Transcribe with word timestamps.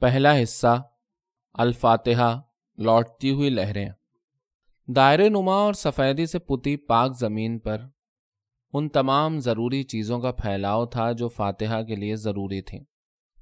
پہلا 0.00 0.42
حصہ 0.42 0.82
الفاتحہ، 1.52 2.40
لوٹتی 2.76 3.30
ہوئی 3.30 3.50
لہریں۔ 3.50 3.88
دائرے 4.88 5.28
نما 5.28 5.54
اور 5.54 5.72
سفیدی 5.72 6.26
سے 6.26 6.38
پتی 6.38 6.76
پاک 6.76 7.18
زمین 7.18 7.58
پر 7.58 7.82
ان 8.72 8.88
تمام 8.88 9.38
ضروری 9.38 9.82
چیزوں 9.82 10.20
کا 10.20 10.32
پھیلاؤ 10.32 10.86
تھا 10.86 11.12
جو 11.12 11.28
فاتحہ 11.28 11.82
کے 11.82 11.96
لیے 11.96 12.16
ضروری 12.16 12.62
تھیں۔ 12.62 12.80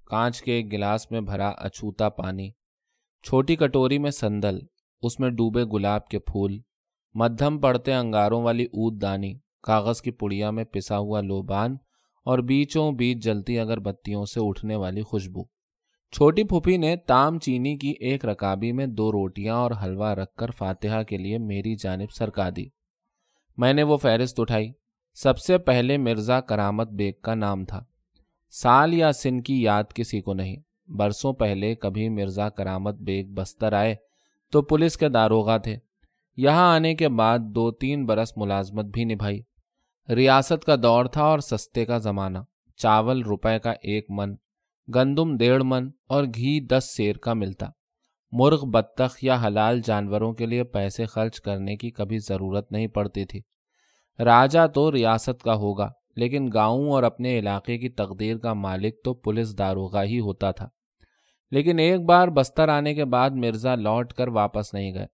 کانچ 0.07 0.43
کے 0.43 0.53
ایک 0.53 0.73
گلاس 0.73 1.11
میں 1.11 1.21
بھرا 1.21 1.49
اچھوتا 1.49 2.09
پانی، 2.09 2.51
چھوٹی 3.25 3.57
کٹوری 3.57 3.99
میں 3.99 4.11
سندل، 4.11 4.59
اس 5.03 5.21
میں 5.21 5.31
ڈوبے 5.31 5.65
گلاب 5.65 6.09
کے 6.09 6.19
پھول، 6.19 6.59
مدھم 7.15 7.59
پڑتے 7.59 7.95
انگاروں 7.95 8.43
والی 8.43 8.65
اود 8.65 9.03
دانی، 9.03 9.39
کاغذ 9.63 10.03
کی 10.03 10.11
پڑیا 10.11 10.51
میں 10.51 10.65
پسا 10.65 10.99
ہوا 10.99 11.21
لوبان 11.21 11.77
اور 12.27 12.39
بیچوں 12.39 12.93
بیچ 12.93 13.25
جلتی 13.25 13.59
اگر 13.59 13.79
بتیوں 13.79 14.25
سے 14.25 14.41
اٹھنے 14.43 14.77
والی 14.77 15.03
خوشبو۔ 15.03 15.56
چھوٹی 16.13 16.45
پھوپھی 16.45 16.77
نے 16.77 16.97
تام 16.97 17.39
چینی 17.39 17.77
کی 17.77 17.95
ایک 18.01 18.25
رکابی 18.25 18.73
میں 18.73 18.87
دو 18.87 19.13
روٹیاں 19.13 19.57
اور 19.57 19.71
حلوہ 19.85 20.09
رکھ 20.09 20.35
کر 20.35 20.51
فاتحہ 20.51 21.03
کے 21.03 21.17
لیے 21.17 21.39
میری 21.39 21.75
جانب 21.75 22.13
سرکا 22.19 22.49
دی۔ 22.57 22.67
میں 23.57 23.73
نے 23.73 23.83
وہ 23.83 23.97
فہرست 23.97 24.41
اٹھائی۔ 24.41 24.73
سب 25.15 25.39
سے 25.39 25.59
پہلے 25.59 25.99
مرزا 25.99 26.41
کرامت 26.41 26.89
بیگ 26.89 27.13
کا 27.23 27.35
نام 27.35 27.65
تھا۔ 27.65 27.85
سال 28.51 28.95
یا 28.95 29.13
سن 29.13 29.41
کی 29.41 29.63
یاد 29.63 29.85
کسی 29.95 30.21
کو 30.21 30.35
نہیں۔ 30.35 30.57
برسوں 30.89 31.33
پہلے 31.33 31.75
کبھی 31.75 32.09
مرزا 32.09 32.49
کرامت 32.49 32.95
بیگ 32.95 33.35
بستر 33.35 33.73
آئے 33.73 33.95
تو 34.53 34.63
پولیس 34.63 34.97
کے 34.97 35.09
داروغہ 35.09 35.59
تھے۔ 35.59 35.77
یہاں 36.37 36.75
آنے 36.75 36.95
کے 36.95 37.09
بعد 37.09 37.39
دو 37.39 37.71
تین 37.71 38.07
برس 38.07 38.37
ملازمت 38.37 38.85
بھی 38.85 39.05
نبھائی۔ 39.05 39.41
ریاست 40.09 40.65
کا 40.65 40.77
دور 40.83 41.05
تھا 41.05 41.25
اور 41.25 41.39
سستے 41.39 41.85
کا 41.85 41.99
زمانہ۔ 41.99 42.39
چاول 42.77 43.23
روپے 43.23 43.59
کا 43.59 43.71
ایک 43.71 44.07
من۔ 44.09 44.35
گندم 44.95 45.37
ڈیڑھ 45.37 45.63
من 45.65 45.91
اور 46.09 46.25
گھی 46.25 46.61
دس 46.61 46.97
سیر 46.97 47.17
کا 47.17 47.33
ملتا۔ 47.33 47.67
مرغ 48.33 48.65
بطخ 48.65 49.25
یا 49.25 49.39
حلال 49.47 49.81
جانوروں 49.85 50.33
کے 50.33 50.47
لیے 50.47 50.65
پیسے 50.65 51.05
خرچ 51.05 51.41
کرنے 51.41 51.77
کی 51.77 51.91
کبھی 51.91 52.19
ضرورت 52.19 52.73
نہیں 52.73 52.87
پڑتی 52.87 53.25
تھی۔ 53.25 53.41
راجا 54.19 54.67
تو 54.67 54.93
ریاست 54.93 55.43
کا 55.43 55.55
ہوگا، 55.55 55.93
لیکن 56.17 56.49
گاؤں 56.55 56.91
اور 56.91 57.03
اپنے 57.03 57.39
علاقے 57.39 57.79
کی 57.79 57.89
تقدیر 57.89 58.39
کا 58.39 58.53
مالک 58.53 58.95
تو 59.05 59.15
پولیس 59.15 59.59
داروغہ 59.59 60.05
ہی 60.05 60.21
ہوتا 60.21 60.51
تھا۔ 60.51 60.69
لیکن 61.51 61.79
ایک 61.79 62.01
بار 62.01 62.29
بستر 62.29 62.69
آنے 62.69 62.95
کے 62.95 63.05
بعد 63.05 63.31
مرزا 63.31 63.75
لوٹ 63.75 64.13
کر 64.13 64.29
واپس 64.29 64.75
نہیں 64.75 64.95
گئے۔ 64.95 65.07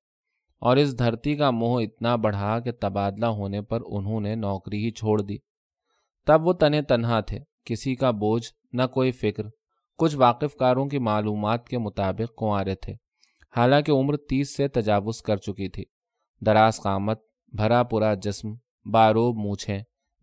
اور 0.61 0.77
اس 0.77 0.99
دھرتی 0.99 1.37
کا 1.37 1.51
موہ 1.51 1.81
اتنا 1.81 2.17
بڑھا 2.17 2.61
کہ 2.61 2.73
تبادلہ 2.73 3.27
ہونے 3.27 3.63
پر 3.63 3.81
انہوں 3.87 4.21
نے 4.21 4.35
نوکری 4.35 4.85
ہی 4.85 4.91
چھوڑ 4.91 5.23
دی۔ 5.23 5.37
تب 6.27 6.47
وہ 6.47 6.53
تنے 6.53 6.83
تنہا 6.83 7.21
تھے، 7.21 7.39
کسی 7.65 7.95
کا 7.95 8.11
بوجھ 8.11 8.47
نہ 8.73 8.83
کوئی 8.95 9.13
فکر۔ 9.13 9.43
کچھ 9.99 10.17
واقف 10.17 10.57
کاروں 10.57 10.87
کی 10.87 10.99
معلومات 10.99 11.69
کے 11.69 11.79
مطابق 11.79 12.39
کنوارے 12.39 12.75
تھے۔ 12.75 12.93
حالانکہ 13.57 13.93
عمر 13.93 14.17
تیس 14.17 14.57
سے 14.57 14.69
تجاوز 14.69 15.23
کر 15.23 15.37
چکی 15.37 15.69
تھی۔ 15.69 15.85
دراز 16.47 16.77
قامت، 16.83 17.21
بھرا 17.49 17.83
پورا 17.83 18.15
جسم، 18.15 18.49
باروب 18.85 19.37
مونچھیں، 19.37 19.81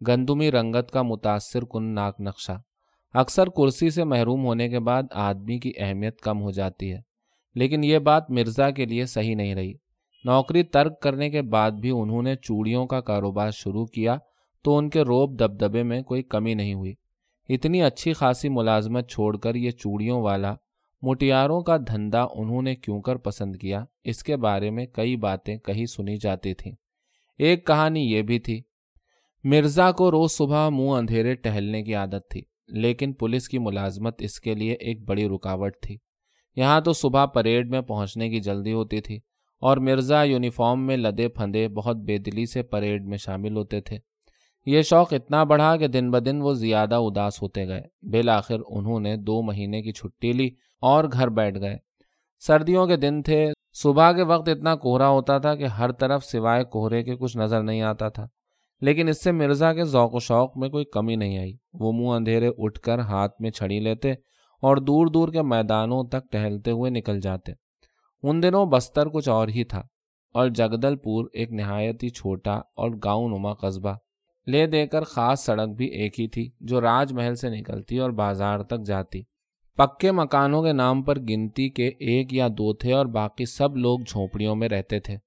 گندمی 0.08 0.52
رنگت 0.52 0.92
کا 0.92 1.02
متاثر 1.02 1.64
کن 1.64 1.84
ناک 1.84 2.16
نقشہ۔ 2.20 2.52
اکثر 3.14 3.48
کرسی 3.48 3.90
سے 3.90 4.04
محروم 4.04 4.46
ہونے 4.46 4.70
کے 4.70 4.80
بعد 4.80 5.04
آدمی 5.12 5.60
کی 5.60 5.72
اہمیت 5.78 6.22
کم 6.22 6.42
ہو 6.42 6.52
جاتی 6.52 6.94
ہے۔ 6.94 7.10
لیکن 7.56 7.84
یہ 7.84 8.00
بات 8.00 8.32
مرزا 8.32 8.72
کے 8.72 8.86
لیے 8.86 9.06
صحیح 9.06 9.36
نہیں 9.36 9.56
رہی۔ 9.56 9.74
نوکری 10.26 10.64
ترک 10.64 11.02
کرنے 11.02 11.30
کے 11.30 11.42
بعد 11.42 11.72
بھی 11.72 11.90
انہوں 11.90 12.22
نے 12.22 12.36
چوڑیوں 12.36 12.88
کا 12.88 13.02
کاروبار 13.02 13.52
شروع 13.52 13.86
کیا 13.86 14.18
تو 14.64 14.78
ان 14.78 14.90
کے 14.90 15.02
روب 15.02 15.40
دبدبے 15.40 15.84
میں 15.84 16.02
کوئی 16.02 16.24
کمی 16.24 16.54
نہیں 16.54 16.74
ہوئی۔ 16.74 16.94
اتنی 17.50 17.82
اچھی 17.82 18.14
خاصی 18.14 18.50
ملازمت 18.50 19.10
چھوڑ 19.10 19.38
کر 19.38 19.56
یہ 19.56 19.72
چوڑیوں 19.72 20.22
والا 20.22 20.54
مٹیاروں 21.02 21.62
کا 21.62 21.78
دھندا 21.78 22.26
انہوں 22.34 22.62
نے 22.62 22.76
کیوں 22.76 23.02
کر 23.02 23.16
پسند 23.16 23.56
کیا، 23.56 23.84
اس 24.04 24.24
کے 24.24 24.36
بارے 24.36 24.70
میں 24.70 24.86
کئی 24.86 25.16
باتیں 25.16 25.58
کہیں 25.58 25.86
سنی 25.86 26.18
جاتی 26.18 26.54
تھیں۔ 26.54 26.72
ایک 27.40 27.66
کہانی 27.68 28.02
یہ 28.12 28.22
بھی 28.22 28.40
تھی، 28.40 28.62
مرزا 29.44 29.92
کو 29.92 30.12
روز 30.12 30.32
صبح 30.32 30.70
منہ 30.70 30.90
اندھیرے 30.90 31.36
ٹہلنے 31.36 31.84
کی 31.84 31.96
عادت 31.96 32.30
تھی، 32.30 32.42
لیکن 32.68 33.14
پولیس 33.14 33.50
کی 33.50 33.60
ملازمت 33.60 34.22
اس 34.22 34.40
کے 34.40 34.56
لیے 34.56 34.74
ایک 34.74 35.04
بڑی 35.06 35.28
رکاوٹ 35.30 35.74
تھی۔ 35.82 35.98
یہاں 36.56 36.82
تو 36.82 36.94
صبح 36.94 37.26
پریڈ 37.26 37.70
میں 37.70 37.82
پہنچنے 37.82 38.30
کی 38.30 38.40
جلدی 38.40 38.74
ہوتی 38.74 39.00
تھی 39.02 39.20
اور 39.62 39.78
مرزا 39.78 40.24
یونیفارم 40.24 40.86
میں 40.88 40.98
لدے 40.98 41.28
پھندے 41.28 41.68
بہت 41.68 41.98
بے 41.98 42.18
دلی 42.18 42.46
سے 42.46 42.64
پریڈ 42.64 43.06
میں 43.06 43.18
شامل 43.18 43.58
ہوتے 43.58 43.82
تھے۔ 43.82 43.98
یہ 44.70 44.82
شوق 44.82 45.14
اتنا 45.14 45.44
بڑھا 45.44 45.78
کہ 45.78 45.88
دن 45.88 46.12
بدن 46.12 46.42
وہ 46.42 46.54
زیادہ 46.54 46.96
اداس 46.96 47.42
ہوتے 47.42 47.68
گئے۔ 47.68 47.82
بالآخر 48.02 48.56
انہوں 48.68 49.00
نے 49.00 49.16
دو 49.16 49.42
مہینے 49.42 49.82
کی 49.82 49.92
چھٹی 49.92 50.34
لی 50.34 50.50
اور 50.82 51.04
گھر 51.14 51.28
بیٹھ 51.28 51.60
گئے۔ 51.60 51.78
سردیوں 52.40 52.88
کے 52.88 52.98
دن 52.98 53.22
تھے۔ 53.22 53.48
صبح 53.74 54.12
کے 54.12 54.24
وقت 54.24 54.50
اتنا 54.50 54.76
کوہرا 54.76 55.10
ہوتا 55.10 55.38
تھا 55.38 55.56
کہ 55.56 55.64
ہر 55.64 55.92
طرف 55.92 56.26
سوائے 56.26 56.64
کوہرے 56.64 57.04
کے 57.04 57.16
کچھ 57.16 57.38
نظر 57.38 57.64
نہیں 57.64 57.82
آتا 57.82 58.10
تھا۔ 58.10 58.28
لیکن 58.82 59.08
اس 59.08 59.24
سے 59.24 59.32
مرزا 59.32 59.74
کے 59.74 59.84
ذوق 59.84 60.16
و 60.16 60.20
شوق 60.20 60.58
میں 60.58 60.70
کوئی 60.70 60.86
کمی 60.86 61.16
نہیں 61.16 61.38
آئی۔ 61.38 61.58
وہ 61.74 61.92
منہ 61.92 62.08
اندھیرے 62.08 62.50
اٹھ 62.58 62.80
کر 62.80 63.00
ہاتھ 63.00 63.42
میں 63.42 63.52
چھڑی 63.52 63.80
لیتے 63.80 64.12
اور 64.62 64.78
دور 64.78 65.08
دور 65.08 65.30
کے 65.30 65.42
میدانوں 65.42 66.04
تک 66.04 66.32
ٹہلتے 66.32 66.72
ہوئے 66.72 66.92
نکل 66.92 67.20
جاتے۔ 67.20 67.52
ان 68.24 68.44
دنوں 68.44 68.66
بستر 68.66 69.10
کچھ 69.10 69.30
اور 69.30 69.48
ہی 69.48 69.64
تھا 69.64 69.84
اور 70.34 70.48
جگدل 70.48 70.96
پور 70.96 71.26
ایک 71.34 71.52
نہایت 71.52 72.04
ہی 72.04 72.10
چھوٹا 72.10 72.54
اور 72.54 72.90
گاؤں 73.04 73.30
نما 73.30 73.54
قصبہ۔ 73.54 73.94
لے 74.52 74.68
دے 74.68 74.88
کر 74.88 75.02
خاص 75.02 75.46
سڑک 75.46 75.70
بھی 75.70 75.86
ایک 75.86 76.20
ہی 76.20 76.28
تھی 76.28 76.50
جو 76.60 76.82
راج 76.82 77.14
محل 77.14 77.36
سے 77.36 77.50
نکلتی 77.50 77.98
اور 77.98 78.10
بازار 78.10 78.60
تک 78.60 78.82
جاتی۔ 78.86 79.22
پکے 79.78 80.12
مکانوں 80.12 80.64
کے 80.64 80.74
نام 80.74 81.04
پر 81.04 81.20
گنتی 81.20 81.70
کے 81.70 81.88
ایک 81.88 82.34
یا 82.34 82.48
دو 82.48 82.74
تھے 82.74 82.94
اور 82.94 83.06
باقی 83.06 83.46
سب 83.46 83.78
لوگ 83.78 84.00
جھونپڑیوں 84.08 84.56
میں 84.56 84.70
رہتے 84.70 85.00
تھے۔ 85.00 85.18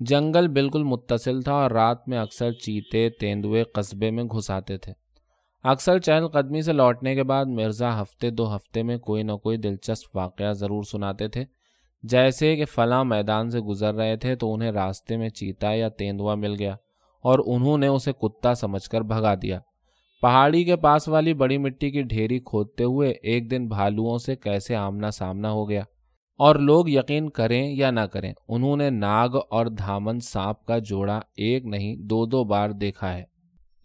جنگل 0.00 0.48
بالکل 0.48 0.82
متصل 0.82 1.42
تھا 1.42 1.52
اور 1.52 1.70
رات 1.70 2.08
میں 2.08 2.18
اکثر 2.18 2.52
چیتے 2.52 3.10
تیندوے 3.10 3.64
قصبے 3.64 4.10
میں 4.10 4.24
گھس 4.24 4.50
آتے 4.50 4.78
تھے۔ 4.78 4.92
اکثر 5.62 5.98
چہل 5.98 6.28
قدمی 6.28 6.62
سے 6.62 6.72
لوٹنے 6.72 7.14
کے 7.14 7.22
بعد 7.22 7.44
مرزا 7.46 8.02
ہفتے 8.02 8.30
دو 8.30 8.56
ہفتے 8.56 8.82
میں 8.82 8.98
کوئی 8.98 9.22
نہ 9.22 9.32
کوئی 9.32 9.56
دلچسپ 9.56 10.16
واقعہ 10.16 10.52
ضرور 10.52 10.82
سناتے 10.82 11.28
تھے۔ 11.28 11.44
جیسے 12.02 12.56
کہ 12.56 12.64
فلاں 12.64 13.04
میدان 13.04 13.50
سے 13.50 13.60
گزر 13.60 13.94
رہے 13.94 14.16
تھے 14.16 14.36
تو 14.36 14.54
انہیں 14.54 14.72
راستے 14.72 15.16
میں 15.16 15.28
چیتا 15.28 15.72
یا 15.72 15.88
تیندوا 15.88 16.34
مل 16.34 16.54
گیا۔ 16.58 16.76
اور 17.20 17.38
انہوں 17.46 17.78
نے 17.78 17.86
اسے 17.86 18.12
کتا 18.12 18.54
سمجھ 18.54 18.90
کر 18.90 19.00
بھگا 19.00 19.34
دیا۔ 19.34 19.60
پہاڑی 20.22 20.64
کے 20.64 20.76
پاس 20.76 21.08
والی 21.08 21.34
بڑی 21.34 21.58
مٹی 21.58 21.90
کی 21.90 22.02
ڈھیری 22.02 22.38
کھودتے 22.38 22.84
ہوئے 22.84 23.14
ایک 23.22 23.50
دن 23.50 23.68
بھالوؤں 23.68 24.18
سے 24.18 24.36
کیسے 24.36 24.76
آمنا 24.76 25.10
سامنا 25.10 25.50
ہو 25.50 25.68
گیا۔ 25.68 25.82
اور 26.38 26.56
لوگ 26.56 26.88
یقین 26.88 27.30
کریں 27.30 27.74
یا 27.74 27.90
نہ 27.90 28.00
کریں، 28.00 28.32
انہوں 28.48 28.76
نے 28.76 28.90
ناگ 28.90 29.28
اور 29.50 29.66
دھامن 29.66 30.20
سانپ 30.20 30.64
کا 30.64 30.78
جوڑا 30.78 31.20
ایک 31.36 31.64
نہیں، 31.64 31.96
دو 31.96 32.26
دو 32.26 32.44
بار 32.44 32.70
دیکھا 32.70 33.16
ہے۔ 33.16 33.24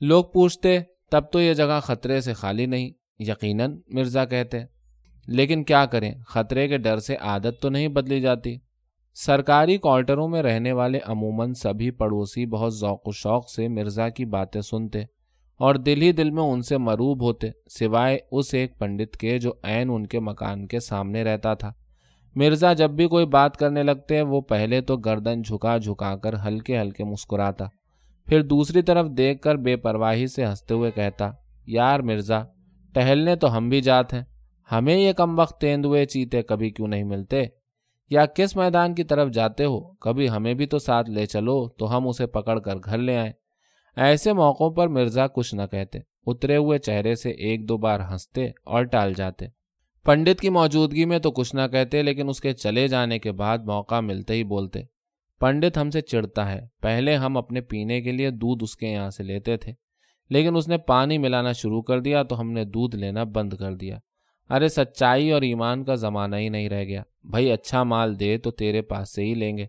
لوگ 0.02 0.24
پوچھتے، 0.24 0.80
تب 1.12 1.24
تو 1.32 1.42
یہ 1.42 1.54
جگہ 1.54 1.80
خطرے 1.82 2.22
سے 2.22 2.34
خالی 2.34 2.66
نہیں؟ 2.66 2.90
یقیناً 3.20 3.80
مرزا 3.88 4.26
کہتے۔ 4.26 4.58
لیکن 5.28 5.64
کیا 5.64 5.86
کریں، 5.86 6.14
خطرے 6.28 6.68
کے 6.68 6.78
ڈر 6.78 6.98
سے 6.98 7.16
عادت 7.16 7.62
تو 7.62 7.70
نہیں 7.70 7.88
بدلی 7.88 8.22
جاتی۔ 8.22 8.58
سرکاری 9.16 9.78
کوارٹروں 9.78 10.28
میں 10.28 10.42
رہنے 10.42 10.72
والے 10.72 11.00
عموماً 11.06 11.54
سبھی 11.54 11.92
پڑوسی 11.92 12.46
بہت 12.46 12.74
ذوق 12.74 13.08
و 13.08 13.12
شوق 13.12 13.50
سے 13.50 13.68
مرزا 13.68 14.10
کی 14.10 14.26
باتیں 14.26 14.62
سنتے 14.62 15.02
اور 15.60 15.76
دل 15.76 16.02
ہی 16.02 16.12
دل 16.12 16.32
میں 16.32 16.44
ان 16.44 16.62
سے 16.62 16.78
مروب 16.78 17.24
ہوتے، 17.24 17.50
سوائے 17.70 18.18
اس 18.32 18.54
ایک 18.54 18.80
پنڈت 18.80 19.18
کے 19.18 19.38
جو 19.40 19.52
عین 19.64 19.90
ان 19.90 20.08
کے 20.08 20.20
مکان 20.20 20.68
کے 20.68 20.80
سامنے 20.80 21.24
رہتا 21.24 21.54
تھا۔ 21.54 21.72
مرزا 22.36 22.74
جب 22.74 22.90
بھی 22.90 23.08
کوئی 23.08 23.26
بات 23.26 23.58
کرنے 23.58 23.84
لگتے، 23.84 24.22
وہ 24.22 24.42
پہلے 24.42 24.82
تو 24.82 24.98
گردن 24.98 25.42
جھکا 25.42 25.78
جھکا 25.78 26.16
کر 26.16 26.36
ہلکے 26.46 26.82
ہلکے 26.82 27.04
مسکراتا، 27.04 27.66
پھر 28.28 28.42
دوسری 28.42 28.82
طرف 28.82 29.08
دیکھ 29.18 29.42
کر 29.42 29.56
بے 29.56 29.76
پرواہی 29.76 30.28
سے 30.28 30.46
ہنستے 30.46 30.74
ہوئے 30.74 30.92
کہتا، 30.92 31.32
یار 31.66 32.00
مرزا، 32.00 32.44
ٹہلنے 32.94 33.36
تو 33.36 33.58
ہم 33.58 33.70
بھی 33.70 33.82
جات 33.82 34.14
ہیں، 34.14 34.24
ہمیں 34.72 34.98
یہ 34.98 35.14
کم 35.14 35.40
وقت 35.40 35.62
تیندوے 35.62 36.06
چیتے 36.06 36.42
کبھی 36.42 36.70
کیوں 36.70 36.88
نہیں 36.88 37.04
ملتے؟ 37.04 37.46
یا 38.10 38.26
کس 38.26 38.56
میدان 38.56 38.96
کی 38.96 39.04
طرف 39.04 39.30
جاتے 39.32 39.66
ہو، 39.66 39.80
کبھی 39.94 40.30
ہمیں 40.30 40.54
بھی 40.54 40.66
تو 40.66 40.80
ساتھ 40.80 41.10
لے 41.10 41.26
چلو 41.26 41.68
تو 41.70 41.98
ہم 41.98 42.08
اسے 42.08 42.28
پکڑ 42.28 42.60
کر 42.60 42.76
گھر 42.76 42.98
لے 42.98 43.18
آئیں۔ 43.18 43.32
ایسے 43.98 44.34
موقعوں 44.34 44.72
پر 44.72 44.88
مرزا 44.88 45.28
کچھ 45.28 45.56
نہ 45.56 45.62
کہتے، 45.72 46.00
اترے 46.28 46.56
ہوئے 46.56 46.78
چہرے 46.78 47.16
سے 47.16 47.30
ایک 47.30 47.68
دو 47.70 47.78
بار 47.78 48.00
ہنستے 48.00 48.46
اور 48.64 48.84
ٹال 48.84 49.14
جاتے۔ 49.14 49.46
پنڈت 50.06 50.42
کی 50.42 50.50
موجودگی 50.50 51.06
میں 51.06 51.20
تو 51.20 51.32
کچھ 51.32 51.56
نہ 51.56 51.68
کہتے، 51.72 52.02
لیکن 52.02 52.30
اس 52.30 52.42
کے 52.42 52.54
چلے 52.54 52.88
جانے 52.88 53.20
کے 53.20 53.32
بعد 53.32 53.58
موقع 53.58 54.00
ملتے 54.00 54.34
ہی 54.34 54.44
بولتے۔ 54.44 54.82
پنڈت 55.40 55.78
ہم 55.78 55.90
سے 55.90 56.02
چڑھتا 56.02 56.52
ہے، 56.52 56.68
پہلے 56.82 57.16
ہم 57.16 57.38
اپنے 57.38 57.62
پینے 57.62 58.02
کے 58.02 58.12
لیے 58.12 58.30
دودھ 58.30 58.64
اس 58.64 58.76
کے 58.76 58.88
یہاں 58.88 59.10
سے 59.10 59.24
لیتے 59.24 59.58
تھے، 59.58 59.74
لیکن 60.30 60.56
اس 60.56 60.68
نے 60.68 60.78
پانی 60.78 61.18
ملانا 61.18 61.52
شروع 61.52 61.82
کر 61.82 62.00
دیا 62.00 62.24
تو 62.24 62.40
ہم 62.40 62.52
نے 62.52 62.66
دودھ 62.66 62.96
لینا 62.96 63.24
بند 63.24 63.54
کر 63.54 63.74
دیا۔ 63.74 63.98
ارے 64.50 64.70
سچائی 64.70 65.32
اور 65.32 65.42
ایمان 65.42 65.84
کا 65.84 65.96
زمانہ 65.96 66.36
ہی 66.36 66.50
نہیں 66.50 66.70
رہ 66.70 66.84
گیا۔ 66.84 67.04
بھائی 67.24 67.52
اچھا 67.52 67.84
مال 67.84 68.20
دے 68.20 68.38
تو 68.38 68.52
تیرے 68.52 68.82
پاس 68.82 69.16
سے 69.16 69.26
ہی 69.26 69.34
لیں 69.34 69.58
گے۔ 69.58 69.66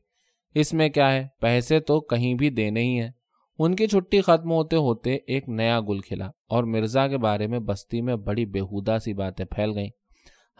اس 0.54 0.74
میں 0.74 0.88
کیا 0.88 1.12
ہے؟ 1.12 1.28
پیسے 1.40 1.80
تو 1.80 2.00
کہیں 2.00 2.34
بھی 2.34 2.50
دینے 2.50 2.82
ہی 2.82 3.00
ہیں۔ 3.00 3.10
ان 3.58 3.76
کی 3.76 3.86
چھٹی 3.86 4.20
ختم 4.20 4.50
ہوتے 4.50 4.76
ہوتے 4.76 5.16
ایک 5.26 5.48
نیا 5.48 5.80
گل 5.80 6.00
کھلا 6.00 6.30
اور 6.48 6.64
مرزا 6.64 7.08
کے 7.08 7.18
بارے 7.18 7.46
میں 7.46 7.58
بستی 7.58 8.00
میں 8.00 8.16
بڑی 8.16 8.46
بےحودہ 8.46 8.96
سی 9.04 9.14
باتیں 9.14 9.44
پھیل 9.44 9.70
گئیں۔ 9.74 9.90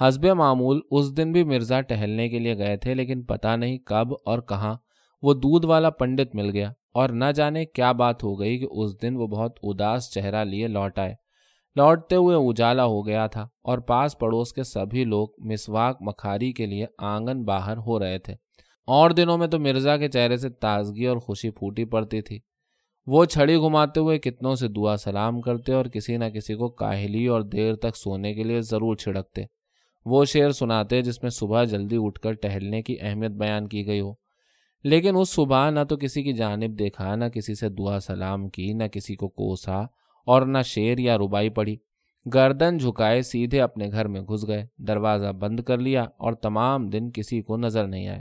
حسب 0.01 0.25
معمول 0.25 0.81
اس 0.91 1.17
دن 1.17 1.33
بھی 1.33 1.45
مرزا 1.45 1.81
ٹہلنے 1.81 2.29
کے 2.29 2.39
لیے 2.39 2.59
گئے 2.59 2.77
تھے، 2.77 2.95
لیکن 2.95 3.23
پتہ 3.23 3.57
نہیں 3.57 3.79
کب 3.79 4.09
اور 4.25 4.39
کہاں 4.39 4.75
وہ 5.23 5.35
دودھ 5.35 5.67
والا 5.67 5.91
پنڈت 5.91 6.35
مل 6.35 6.51
گیا۔ 6.51 6.73
اور 6.95 7.09
نہ 7.09 7.25
جانے 7.35 7.65
کیا 7.65 7.93
بات 7.93 8.25
ہو 8.25 8.41
گئی 8.41 8.59
کہ 8.59 8.67
اس 8.71 9.03
دن 9.03 9.17
وہ 9.17 9.27
بہت 9.27 9.59
اداس 9.63 10.11
چہرہ 10.11 10.45
لیے 10.45 10.69
لوٹ 10.69 10.99
آئے۔ 10.99 11.15
لوٹتے 11.76 12.17
ہوئے 12.17 12.37
اجالا 12.37 12.85
ہو 12.85 13.06
گیا 13.06 13.26
تھا 13.26 13.49
اور 13.62 13.79
پاس 13.79 14.19
پڑوس 14.19 14.53
کے 14.53 14.62
سبھی 14.62 15.05
لوگ 15.05 15.29
مسواک 15.38 15.97
مکھاری 16.00 16.53
کے 16.53 16.67
لیے 16.67 16.87
آنگن 16.99 17.44
باہر 17.44 17.76
ہو 17.76 17.99
رہے 17.99 18.19
تھے۔ 18.19 18.32
اور 18.87 19.11
دنوں 19.11 19.38
میں 19.38 19.47
تو 19.47 19.59
مرزا 19.59 19.97
کے 19.97 20.09
چہرے 20.09 20.37
سے 20.37 20.49
تازگی 20.49 21.06
اور 21.06 21.17
خوشی 21.17 21.50
پھوٹی 21.50 21.85
پڑتی 21.85 22.21
تھی۔ 22.21 22.38
وہ 23.06 23.25
چھڑی 23.25 23.56
گھماتے 23.56 24.00
ہوئے 24.00 24.19
کتنوں 24.19 24.55
سے 24.55 24.69
دعا 24.69 24.97
سلام 24.97 25.41
کرتے 25.41 25.73
اور 25.73 25.85
کسی 25.85 26.17
نہ 26.17 26.25
کسی 26.25 26.55
کو 26.55 26.69
کاہلی 26.69 27.26
اور 27.26 27.41
دیر 27.41 27.75
تک 27.75 27.97
سونے 27.97 28.35
کے 28.35 28.44
لیے 28.44 28.61
ضرور 28.61 28.97
چھڑکتے۔ 28.97 29.43
وہ 30.05 30.25
شعر 30.25 30.50
سناتے 30.50 31.03
جس 31.03 31.23
میں 31.23 31.31
صبح 31.31 31.65
جلدی 31.65 31.97
اٹھ 31.99 32.20
کر 32.20 32.32
ٹہلنے 32.32 32.82
کی 32.82 32.97
اہمیت 33.00 33.31
بیان 33.31 33.69
کی 33.69 33.87
گئی 33.87 34.00
ہو۔ 34.00 34.12
لیکن 34.85 35.17
اس 35.17 35.29
صبح 35.29 35.70
نہ 35.70 35.81
تو 35.88 35.97
کسی 35.97 36.23
کی 36.23 36.32
جانب 36.32 36.79
دیکھا، 36.79 37.15
نہ 37.15 37.25
کسی 37.25 37.55
سے 37.55 37.69
دعا 37.69 38.00
سلام 38.00 38.49
کی، 38.49 38.73
نہ 38.73 38.85
کسی 38.85 39.17
کو 39.17 39.29
کوسا 39.29 39.82
اور 40.25 40.43
نہ 40.43 40.59
شیر 40.65 40.99
یا 40.99 41.19
ربائی 41.19 41.49
پڑی۔ 41.49 41.76
گردن 42.35 42.79
جھکائے 42.79 43.23
سیدھے 43.23 43.61
اپنے 43.61 43.91
گھر 43.93 44.09
میں 44.09 44.21
گھس 44.21 44.49
گئے۔ 44.49 44.67
دروازہ 44.79 45.32
بند 45.32 45.61
کر 45.61 45.79
لیا 45.79 46.03
اور 46.03 46.32
تمام 46.32 46.88
دن 46.88 47.11
کسی 47.11 47.43
کو 47.43 47.56
نظر 47.56 47.87
نہیں 47.87 48.09
آئے۔ 48.09 48.21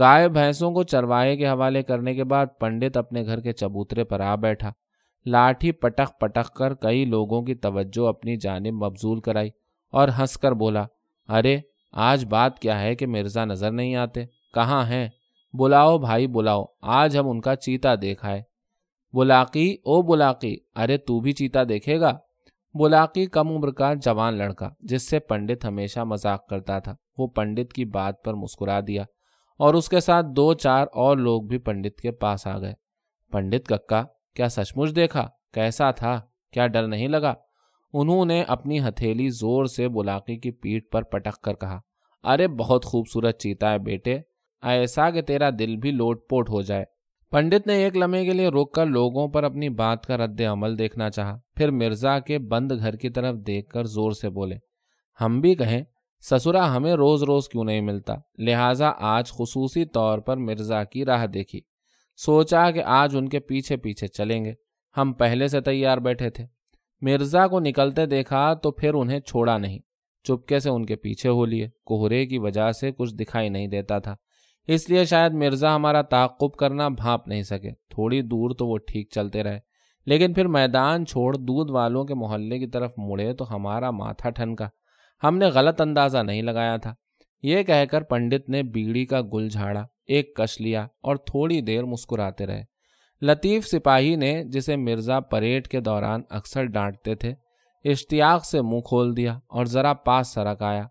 گائے 0.00 0.28
بھینسوں 0.28 0.72
کو 0.72 0.82
چروائے 0.82 1.36
کے 1.36 1.48
حوالے 1.48 1.82
کرنے 1.82 2.14
کے 2.14 2.24
بعد 2.24 2.46
پنڈت 2.60 2.96
اپنے 2.96 3.24
گھر 3.24 3.40
کے 3.40 3.52
چبوترے 3.52 4.04
پر 4.04 4.20
آ 4.20 4.34
بیٹھا۔ 4.34 4.72
لاٹھی 5.26 5.72
پٹخ 5.72 6.18
پٹخ 6.20 6.50
کر 6.50 6.74
کئی 6.74 7.04
لوگوں 7.04 7.42
کی 7.42 7.54
توجہ 7.54 8.08
اپنی 8.08 8.36
جانب 8.36 8.84
مبزول 8.84 9.20
کرائی 9.20 9.50
اور 9.90 10.08
ہنس 10.18 10.36
کر 10.36 10.52
بولا، 10.52 10.86
ارے، 11.28 11.58
آج 11.92 12.24
بات 12.24 12.58
کیا 12.58 12.80
ہے 12.80 12.94
کہ 12.94 13.06
مرزا 13.06 13.44
نظر 13.44 13.70
نہیں 13.70 13.94
آتے؟ 13.94 14.24
کہاں 14.54 14.84
ہیں؟ 14.84 15.08
بلاؤ 15.52 15.98
بھائی، 15.98 16.26
بلاؤ، 16.26 16.64
آج 16.82 17.18
ہم 17.18 17.28
ان 17.28 17.40
کا 17.40 17.56
چیتا 17.56 17.94
دیکھا 18.02 18.32
ہے 18.32 18.42
بلاقی 19.14 19.70
او 19.84 20.00
بلاقی 20.02 20.56
ارے 20.76 20.96
تو 20.98 21.20
بھی 21.20 21.32
چیتا 21.32 21.62
دیکھے 21.68 22.00
گا 22.00 22.18
بلاقی 22.74 23.26
کم 23.26 23.48
عمر 23.48 23.70
کا 23.70 23.92
جوان 23.94 24.34
لڑکا 24.34 24.68
جس 24.80 25.08
سے 25.10 25.18
پنڈت 25.18 25.64
ہمیشہ 25.64 26.04
مذاق 26.04 26.46
کرتا 26.48 26.78
تھا 26.78 26.94
وہ 27.18 27.26
پنڈت 27.26 27.72
کی 27.72 27.84
بات 27.84 28.22
پر 28.24 28.34
مسکرا 28.34 28.80
دیا 28.86 29.04
اور 29.60 29.74
اس 29.74 29.88
کے 29.88 30.00
ساتھ 30.00 30.26
دو 30.26 30.52
چار 30.54 30.86
اور 30.94 31.16
لوگ 31.16 31.42
بھی 31.42 31.58
پنڈت 31.58 32.00
کے 32.00 32.10
پاس 32.10 32.46
آ 32.46 32.58
گئے 32.58 32.74
پنڈت 33.32 33.68
ککا 33.68 34.02
کیا 34.36 34.48
سچ 34.48 34.72
مچ 34.76 34.94
دیکھا 34.96 35.28
کیسا 35.52 35.90
تھا 35.90 36.20
کیا 36.52 36.66
ڈر 36.66 36.86
نہیں 36.86 37.08
لگا 37.08 37.34
انہوں 37.92 38.24
نے 38.24 38.42
اپنی 38.48 38.80
ہتھیلی 38.80 39.28
زور 39.28 39.64
سے 39.64 39.88
بلاقی 39.88 40.36
کی 40.36 40.50
پیٹ 40.50 40.90
پر 40.92 41.02
پٹک 41.02 41.40
کر 41.40 41.54
کہا 41.54 41.80
ارے 42.24 42.48
بہت 42.48 42.84
خوبصورت 42.84 43.38
چیتا 43.38 43.72
ہے 43.72 43.78
بیٹے 43.78 44.18
ایسا 44.62 45.10
کہ 45.10 45.22
تیرا 45.22 45.50
دل 45.58 45.76
بھی 45.76 45.90
لوٹ 45.90 46.28
پوٹ 46.28 46.50
ہو 46.50 46.62
جائے 46.62 46.84
پنڈت 47.32 47.66
نے 47.66 47.74
ایک 47.74 47.96
لمحے 47.96 48.24
کے 48.24 48.32
لیے 48.32 48.48
رک 48.48 48.72
کر 48.72 48.86
لوگوں 48.86 49.28
پر 49.28 49.44
اپنی 49.44 49.68
بات 49.68 50.06
کا 50.06 50.16
رد 50.16 50.40
عمل 50.40 50.78
دیکھنا 50.78 51.10
چاہا۔ 51.10 51.38
پھر 51.56 51.70
مرزا 51.70 52.18
کے 52.18 52.38
بند 52.38 52.72
گھر 52.78 52.96
کی 52.96 53.10
طرف 53.10 53.36
دیکھ 53.36 53.70
کر 53.70 53.84
زور 53.84 54.12
سے 54.12 54.30
بولے، 54.30 54.56
ہم 55.20 55.40
بھی 55.40 55.54
کہیں، 55.54 55.82
سسرا 56.20 56.76
ہمیں 56.76 56.92
روز 56.92 57.22
روز 57.22 57.48
کیوں 57.48 57.64
نہیں 57.64 57.80
ملتا؟ 57.80 58.14
لہٰذا 58.38 58.92
آج 58.98 59.28
خصوصی 59.28 59.84
طور 59.84 60.18
پر 60.18 60.36
مرزا 60.36 60.84
کی 60.84 61.04
راہ 61.04 61.26
دیکھی۔ 61.26 61.60
سوچا 62.16 62.70
کہ 62.70 62.82
آج 62.82 63.16
ان 63.16 63.28
کے 63.28 63.40
پیچھے 63.40 63.76
پیچھے 63.76 64.06
چلیں 64.08 64.44
گے۔ 64.44 64.52
ہم 64.96 65.12
پہلے 65.12 65.48
سے 65.48 65.60
تیار 65.60 65.98
بیٹھے 65.98 66.30
تھے۔ 66.30 66.46
مرزا 67.00 67.46
کو 67.46 67.60
نکلتے 67.60 68.06
دیکھا 68.06 68.54
تو 68.54 68.70
پھر 68.70 68.94
انہیں 68.94 69.20
چھوڑا 69.20 69.58
نہیں۔ 69.58 69.78
چپکے 70.24 70.58
سے 70.58 70.70
ان 70.70 70.86
کے 70.86 70.96
پیچھے 70.96 71.28
ہو 71.28 71.44
لیے۔ 71.44 71.68
کوہرے 71.84 72.26
کی 72.26 72.38
وجہ 72.38 72.72
سے 72.72 72.90
کچھ 72.92 73.14
دکھائی 73.14 73.48
نہیں 73.48 73.66
دیتا 73.66 73.98
تھا۔ 73.98 74.16
اس 74.66 74.90
لیے 74.90 75.04
شاید 75.04 75.32
مرزا 75.32 75.76
ہمارا 75.76 76.02
تعقب 76.02 76.52
کرنا 76.52 76.88
بھانپ 76.88 77.28
نہیں 77.28 77.42
سکے۔ 77.42 77.70
تھوڑی 77.90 78.22
دور 78.22 78.50
تو 78.50 78.68
وہ 78.68 78.78
ٹھیک 78.78 79.10
چلتے 79.10 79.42
رہے۔ 79.42 79.60
لیکن 80.06 80.34
پھر 80.34 80.46
میدان 80.46 81.06
چھوڑ 81.06 81.36
دودھ 81.36 81.72
والوں 81.72 82.04
کے 82.04 82.14
محلے 82.14 82.58
کی 82.58 82.66
طرف 82.66 82.92
مڑے 82.96 83.32
تو 83.32 83.54
ہمارا 83.54 83.90
ماتھا 83.90 84.30
ٹھنکا۔ 84.30 84.68
ہم 85.24 85.38
نے 85.38 85.46
غلط 85.46 85.80
اندازہ 85.80 86.18
نہیں 86.18 86.42
لگایا 86.42 86.76
تھا۔ 86.76 86.94
یہ 87.42 87.62
کہہ 87.62 87.84
کر 87.90 88.02
پنڈت 88.02 88.48
نے 88.48 88.62
بیڑی 88.62 89.06
کا 89.06 89.20
گل 89.20 89.48
جھاڑا، 89.48 89.86
ایک 90.06 90.36
کش 90.36 90.60
لیا 90.60 90.86
اور 91.02 91.16
تھوڑی 91.16 91.60
دیر 91.60 91.84
مسکراتے 91.84 92.46
رہے۔ 92.46 92.62
لطیف 93.22 93.66
سپاہی 93.66 94.16
نے 94.16 94.44
جسے 94.44 94.76
مرزا 94.76 95.20
پریڈ 95.20 95.68
کے 95.68 95.80
دوران 95.80 96.22
اکثر 96.30 96.64
ڈانٹتے 96.64 97.14
تھے، 97.14 97.34
اشتیاق 97.84 98.44
سے 98.44 98.62
منہ 98.62 98.80
کھول 98.80 99.16
دیا 99.16 99.38
اور 99.48 99.64
ذرا 99.64 99.92
پاس 99.92 100.28
سرک 100.28 100.62
آیا۔ 100.62 100.84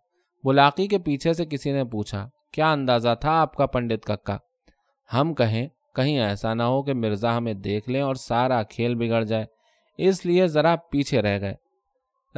بلاقی 0.44 0.88
کے 0.88 0.98
پیچھے 0.98 1.34
سے 1.34 1.46
کسی 1.46 1.72
نے 1.72 1.84
پوچھا 1.84 2.30
کیا 2.54 2.72
اندازہ 2.72 3.10
تھا 3.20 3.42
آپ 3.42 3.56
کا 3.56 3.66
پنڈت 3.66 4.06
ککا؟ 4.06 4.38
ہم 5.14 5.34
کہیں 5.34 5.68
کہیں 5.96 6.20
ایسا 6.20 6.54
نہ 6.54 6.64
ہو 6.64 6.84
کہ 6.84 6.94
مرزا 6.94 7.38
ہمیں 7.38 7.54
دیکھ 7.54 7.90
لیں 7.90 8.02
اور 8.02 8.16
سارا 8.16 8.64
کھیل 8.64 8.96
بگڑ 8.96 9.24
جائے۔ 9.24 9.46
اس 9.98 10.26
لیے 10.26 10.48
ذرا 10.48 10.76
پیچھے 10.76 11.22
رہ 11.22 11.40
گئے۔ 11.42 11.54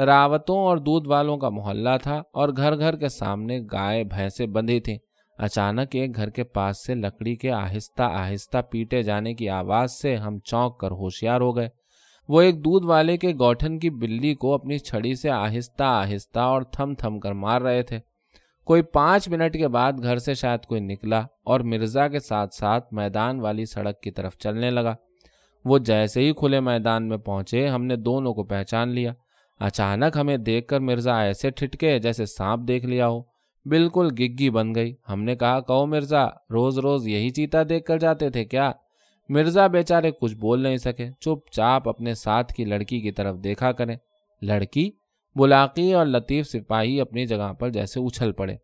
راوتوں 0.06 0.58
اور 0.58 0.78
دودھ 0.78 1.08
والوں 1.08 1.38
کا 1.38 1.50
محلہ 1.50 1.90
تھا 2.04 2.22
اور 2.34 2.50
گھر 2.58 2.78
گھر 2.78 2.98
کے 2.98 3.10
سامنے 3.10 3.60
گائے، 3.72 4.04
بھینسیں 4.04 4.48
بندھی 4.48 4.80
تھیں۔ 4.80 4.98
اچانک 5.38 5.96
ایک 5.96 6.16
گھر 6.16 6.30
کے 6.30 6.44
پاس 6.44 6.86
سے 6.86 6.96
لکڑی 6.96 7.36
کے 7.36 7.52
آہستہ 7.52 8.04
آہستہ 8.04 8.58
پیٹے 8.70 9.04
جانے 9.04 9.34
کی 9.34 9.50
آواز 9.50 9.92
سے 9.92 10.16
ہم 10.16 10.40
چونک 10.40 10.80
کر 10.80 10.92
ہوشیار 10.92 11.42
ہو 11.42 11.58
گئے۔ 11.58 11.70
وہ 12.28 12.42
ایک 12.42 12.60
دودھ 12.60 12.86
والے 12.86 13.18
کے 13.18 13.34
گوٹھن 13.40 13.80
کی 13.80 13.90
بلی 13.90 14.36
کو 14.36 14.54
اپنی 14.54 14.78
چھڑی 14.78 15.16
سے 15.16 15.30
آہستہ 15.30 15.84
آہستہ 15.84 16.40
اور 16.40 16.62
تھم 16.62 16.94
تھم 16.94 17.20
کر 17.20 17.32
مار 17.32 17.62
رہے 17.62 17.84
تھے۔ 17.84 18.00
کوئی 18.66 18.82
پانچ 18.82 19.30
منٹ 19.30 19.54
کے 19.54 19.68
بعد 19.68 19.94
گھر 20.04 20.18
سے 20.18 20.34
شاید 20.34 20.66
کوئی 20.66 20.82
نکلا 20.82 21.26
اور 21.44 21.60
مرزا 21.60 22.08
کے 22.08 22.20
ساتھ 22.20 22.56
ساتھ 22.56 22.94
میدان 22.94 23.40
والی 23.40 23.66
سڑک 23.66 24.02
کی 24.02 24.12
طرف 24.12 24.38
چلنے 24.38 24.70
لگا۔ 24.70 24.96
وہ 25.66 25.78
جیسے 25.78 26.22
ہی 26.22 26.34
کھلے 26.34 26.60
میدان 26.60 27.10
میں 27.10 27.18
پہنچے، 27.18 27.68
ہم 27.68 27.86
نے 27.86 27.96
دونوں 27.96 28.34
کو 28.34 28.44
پہچان 28.44 28.90
لیا۔ 28.90 29.14
اچانک 29.60 30.18
ہمیں 30.18 30.38
دیکھ 30.38 30.68
کر 30.68 30.80
مرزا 30.80 31.20
ایسے 31.20 31.50
ٹھٹکے 31.50 32.00
جیسے 32.00 32.26
سانپ 32.26 32.68
دیکھ 32.68 32.86
لیا 32.86 33.08
ہو۔ 33.08 33.22
بالکل 33.66 34.08
گگی 34.20 34.50
بن 34.50 34.76
گئی۔ 34.76 34.96
ہم 35.10 35.24
نے 35.24 35.36
کہا، 35.36 35.60
کہو 35.60 35.86
مرزا، 35.86 36.26
روز 36.26 36.80
روز 36.80 37.08
یہی 37.08 37.30
چیتا 37.30 37.64
دیکھ 37.70 37.86
کر 37.86 37.98
جاتے 37.98 38.30
تھے 38.30 38.46
کیا؟ 38.46 38.72
مرزا 39.30 39.68
بیچارے 39.68 40.12
کچھ 40.12 40.36
بول 40.36 40.64
نہیں 40.64 40.78
سکے۔ 40.78 41.10
چپ 41.20 41.52
چاپ 41.52 41.90
اپنے 41.90 42.14
ساتھ 42.14 42.54
کی 42.54 42.66
لڑکی 42.66 43.02
کی 43.02 43.12
طرف 43.12 43.36
دیکھا 43.44 43.72
کریں۔ 43.72 43.96
لڑکی؟ 44.42 44.92
بلاقی 45.36 45.94
اور 45.94 46.06
لطیف 46.06 46.48
سپاہی 46.48 47.02
اپنی 47.02 47.26
جگہ 47.26 47.54
پر 47.54 47.70
جیسے 47.70 48.00
اچھل 48.00 48.32
پڑے۔ 48.32 48.56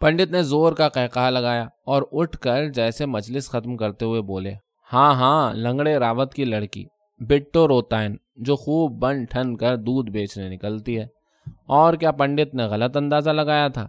پنڈت 0.00 0.30
نے 0.30 0.42
زور 0.42 0.72
کا 0.72 0.88
کہا 0.88 1.30
لگایا 1.30 1.66
اور 1.86 2.02
اٹھ 2.12 2.38
کر 2.38 2.68
جیسے 2.68 3.06
مجلس 3.06 3.50
ختم 3.50 3.76
کرتے 3.76 4.04
ہوئے 4.04 4.20
بولے 4.20 4.52
ہاں 4.92 5.14
ہاں 5.14 5.54
لنگڑے 5.54 5.98
راوت 5.98 6.34
کی 6.34 6.44
لڑکی، 6.44 6.84
بٹو 7.20 7.68
روتائن، 7.68 8.16
جو 8.36 8.56
خوب 8.56 8.92
بن 8.92 9.24
ٹھن 9.24 9.56
کر 9.56 9.76
دودھ 9.76 10.10
بیچنے 10.10 10.48
نکلتی 10.48 10.98
ہے۔ 10.98 11.06
اور 11.66 11.94
کیا 11.94 12.10
پنڈت 12.10 12.54
نے 12.54 12.62
غلط 12.62 12.96
اندازہ 12.96 13.30
لگایا 13.30 13.68
تھا؟ 13.68 13.88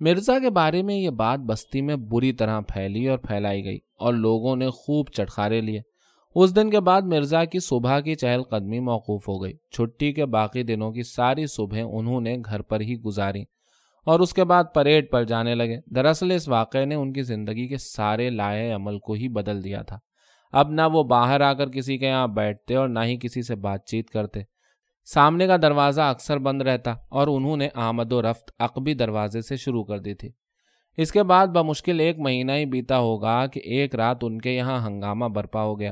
مرزا 0.00 0.38
کے 0.38 0.50
بارے 0.50 0.82
میں 0.82 0.94
یہ 0.94 1.10
بات 1.10 1.38
بستی 1.38 1.82
میں 1.82 1.96
بری 1.96 2.32
طرح 2.32 2.60
پھیلی 2.60 3.08
اور 3.08 3.18
پھیلائی 3.18 3.64
گئی 3.64 3.78
اور 3.98 4.12
لوگوں 4.12 4.56
نے 4.56 4.70
خوب 4.70 5.08
چٹخارے 5.08 5.60
لیے۔ 5.60 5.80
اس 6.34 6.56
دن 6.56 6.70
کے 6.70 6.80
بعد 6.80 7.02
مرزا 7.02 7.44
کی 7.44 7.60
صبح 7.60 8.00
کی 8.00 8.14
چہل 8.14 8.42
قدمی 8.42 8.80
موقوف 8.80 9.28
ہو 9.28 9.42
گئی۔ 9.42 9.52
چھٹی 9.70 10.12
کے 10.12 10.26
باقی 10.26 10.62
دنوں 10.62 10.92
کی 10.92 11.02
ساری 11.02 11.46
صبح 11.46 11.80
انہوں 11.92 12.20
نے 12.20 12.36
گھر 12.44 12.62
پر 12.62 12.80
ہی 12.80 12.96
گزاری 12.96 13.42
اور 14.06 14.20
اس 14.20 14.34
کے 14.34 14.44
بعد 14.44 14.64
پریڈ 14.74 15.10
پر 15.10 15.24
جانے 15.24 15.54
لگے۔ 15.54 15.76
دراصل 15.86 16.30
اس 16.30 16.48
واقعے 16.48 16.84
نے 16.84 16.94
ان 16.94 17.12
کی 17.12 17.22
زندگی 17.22 17.68
کے 17.68 17.76
سارے 17.76 18.30
لائے 18.30 18.72
عمل 18.72 18.98
کو 18.98 19.12
ہی 19.12 19.28
بدل 19.28 19.64
دیا 19.64 19.82
تھا۔ 19.82 19.98
اب 20.52 20.70
نہ 20.70 20.82
وہ 20.92 21.02
باہر 21.02 21.40
آ 21.40 21.52
کر 21.52 21.68
کسی 21.68 21.98
کے 21.98 22.06
یہاں 22.06 22.26
بیٹھتے 22.26 22.74
اور 22.74 22.88
نہ 22.88 22.98
ہی 23.04 23.16
کسی 23.16 23.42
سے 23.42 23.54
بات 23.54 23.84
چیت 23.84 24.10
کرتے۔ 24.10 24.40
سامنے 25.04 25.46
کا 25.46 25.56
دروازہ 25.56 26.00
اکثر 26.00 26.38
بند 26.38 26.62
رہتا 26.62 26.90
اور 26.90 27.26
انہوں 27.26 27.56
نے 27.56 27.68
آمد 27.74 28.12
و 28.12 28.22
رفت 28.22 28.50
عقبی 28.58 28.94
دروازے 28.94 29.40
سے 29.40 29.56
شروع 29.56 29.84
کر 29.84 29.98
دی 29.98 30.14
تھی۔ 30.14 30.30
اس 30.96 31.12
کے 31.12 31.22
بعد 31.22 31.46
بمشکل 31.46 32.00
ایک 32.00 32.18
مہینہ 32.18 32.52
ہی 32.52 32.66
بیتا 32.66 32.98
ہوگا 32.98 33.46
کہ 33.46 33.60
ایک 33.64 33.94
رات 33.94 34.16
ان 34.22 34.40
کے 34.40 34.50
یہاں 34.50 34.86
ہنگامہ 34.86 35.24
برپا 35.24 35.62
ہو 35.62 35.80
گیا۔ 35.80 35.90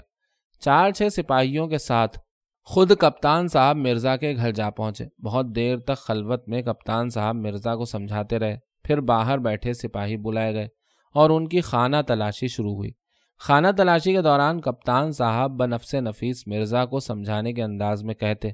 چار 0.60 0.90
چھ 0.90 1.02
سپاہیوں 1.12 1.68
کے 1.68 1.78
ساتھ 1.78 2.18
خود 2.64 2.92
کپتان 2.98 3.48
صاحب 3.48 3.76
مرزا 3.76 4.16
کے 4.16 4.36
گھر 4.36 4.52
جا 4.52 4.70
پہنچے۔ 4.70 5.04
بہت 5.24 5.46
دیر 5.56 5.78
تک 5.78 5.98
خلوت 5.98 6.48
میں 6.48 6.62
کپتان 6.62 7.08
صاحب 7.08 7.34
مرزا 7.34 7.76
کو 7.76 7.84
سمجھاتے 7.84 8.38
رہے۔ 8.38 8.58
پھر 8.84 9.00
باہر 9.00 9.38
بیٹھے 9.38 9.72
سپاہی 9.72 10.16
بلائے 10.16 10.54
گئے 10.54 10.68
اور 11.14 11.30
ان 11.30 11.48
کی 11.48 11.60
خانہ 11.60 11.96
تلاشی 12.06 12.48
شروع 12.48 12.74
ہوئی۔ 12.74 12.90
خانہ 13.38 13.66
تلاشی 13.76 14.12
کے 14.12 14.22
دوران 14.22 14.60
کپتان 14.60 15.12
صاحب 15.12 15.50
بنفس 15.50 15.94
نفیس 15.94 16.46
مرزا 16.46 16.84
کو 16.84 17.00
سمجھانے 17.00 17.52
کے 17.52 17.62
انداز 17.62 18.04
میں 18.04 18.14
کہتے، 18.14 18.48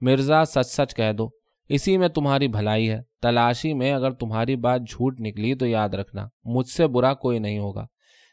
مرزا 0.00 0.44
سچ 0.44 0.66
سچ 0.66 0.94
کہہ 0.94 1.12
دو، 1.12 1.28
اسی 1.68 1.98
میں 1.98 2.08
تمہاری 2.08 2.48
بھلائی 2.48 2.90
ہے۔ 2.90 3.02
تلاشی 3.22 3.74
میں 3.74 3.92
اگر 3.92 4.10
تمہاری 4.10 4.56
بات 4.56 4.80
جھوٹ 4.80 5.20
نکلی 5.20 5.54
تو 5.54 5.66
یاد 5.66 5.88
رکھنا، 5.88 6.28
مجھ 6.44 6.68
سے 6.68 6.86
برا 6.86 7.14
کوئی 7.14 7.38
نہیں 7.38 7.58
ہوگا۔ 7.58 7.86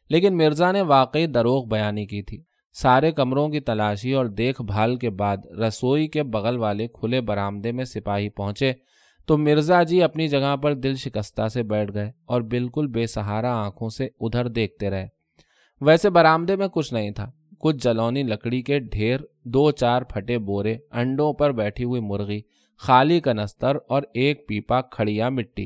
لیکن 0.10 0.38
مرزا 0.38 0.72
نے 0.72 0.82
واقعی 0.82 1.26
دروغ 1.26 1.68
بیانی 1.68 2.06
کی 2.06 2.24
تھی۔ 2.24 2.44
سارے 2.74 3.12
کمروں 3.12 3.50
کی 3.50 3.60
تلاشی 3.60 4.14
اور 4.14 4.26
دیکھ 4.26 4.62
بھال 4.62 4.96
کے 4.96 5.10
بعد 5.10 5.38
رسوئی 5.46 6.08
کے 6.08 6.24
بغل 6.24 6.58
والے 6.58 6.88
کھلے 6.88 7.22
برآمدے 7.22 7.72
میں 7.72 7.86
سپاہی 7.86 8.30
پہنچے 8.30 8.74
تو 9.26 9.38
مرزا 9.38 9.84
جی 9.84 10.04
اپنی 10.04 10.28
جگہ 10.28 10.56
پر 10.56 10.74
دل 10.74 10.96
شکستہ 10.96 11.48
سے 11.48 11.64
بیٹھ 11.64 11.94
گئے 11.94 12.12
اور 12.26 12.42
بالکل 12.42 12.88
بے 12.88 13.08
سہارا 13.08 13.54
آنکھوں 13.64 13.90
سے 13.90 14.08
ادھر 14.20 14.48
دیکھتے 14.48 14.90
رہے۔ 14.90 15.08
ویسے 15.82 16.10
برامدے 16.10 16.56
میں 16.56 16.68
کچھ 16.68 16.94
نہیں 16.94 17.12
تھا۔ 17.12 17.32
کچھ 17.60 17.76
جلونی 17.76 18.24
لکڑی 18.24 18.62
کے 18.62 18.80
ڈھیر، 18.80 19.20
دو 19.44 19.72
چار 19.72 20.02
پھٹے 20.02 20.38
بورے، 20.38 20.78
انڈوں 20.92 21.34
پر 21.34 21.52
بیٹھی 21.52 21.84
ہوئی 21.84 22.02
مرغی، 22.02 22.42
خالی 22.78 23.20
کنستر 23.20 23.78
اور 23.90 24.04
ایک 24.14 24.48
پیپا 24.48 24.82
کھڑیا 24.82 25.30
مٹی 25.30 25.66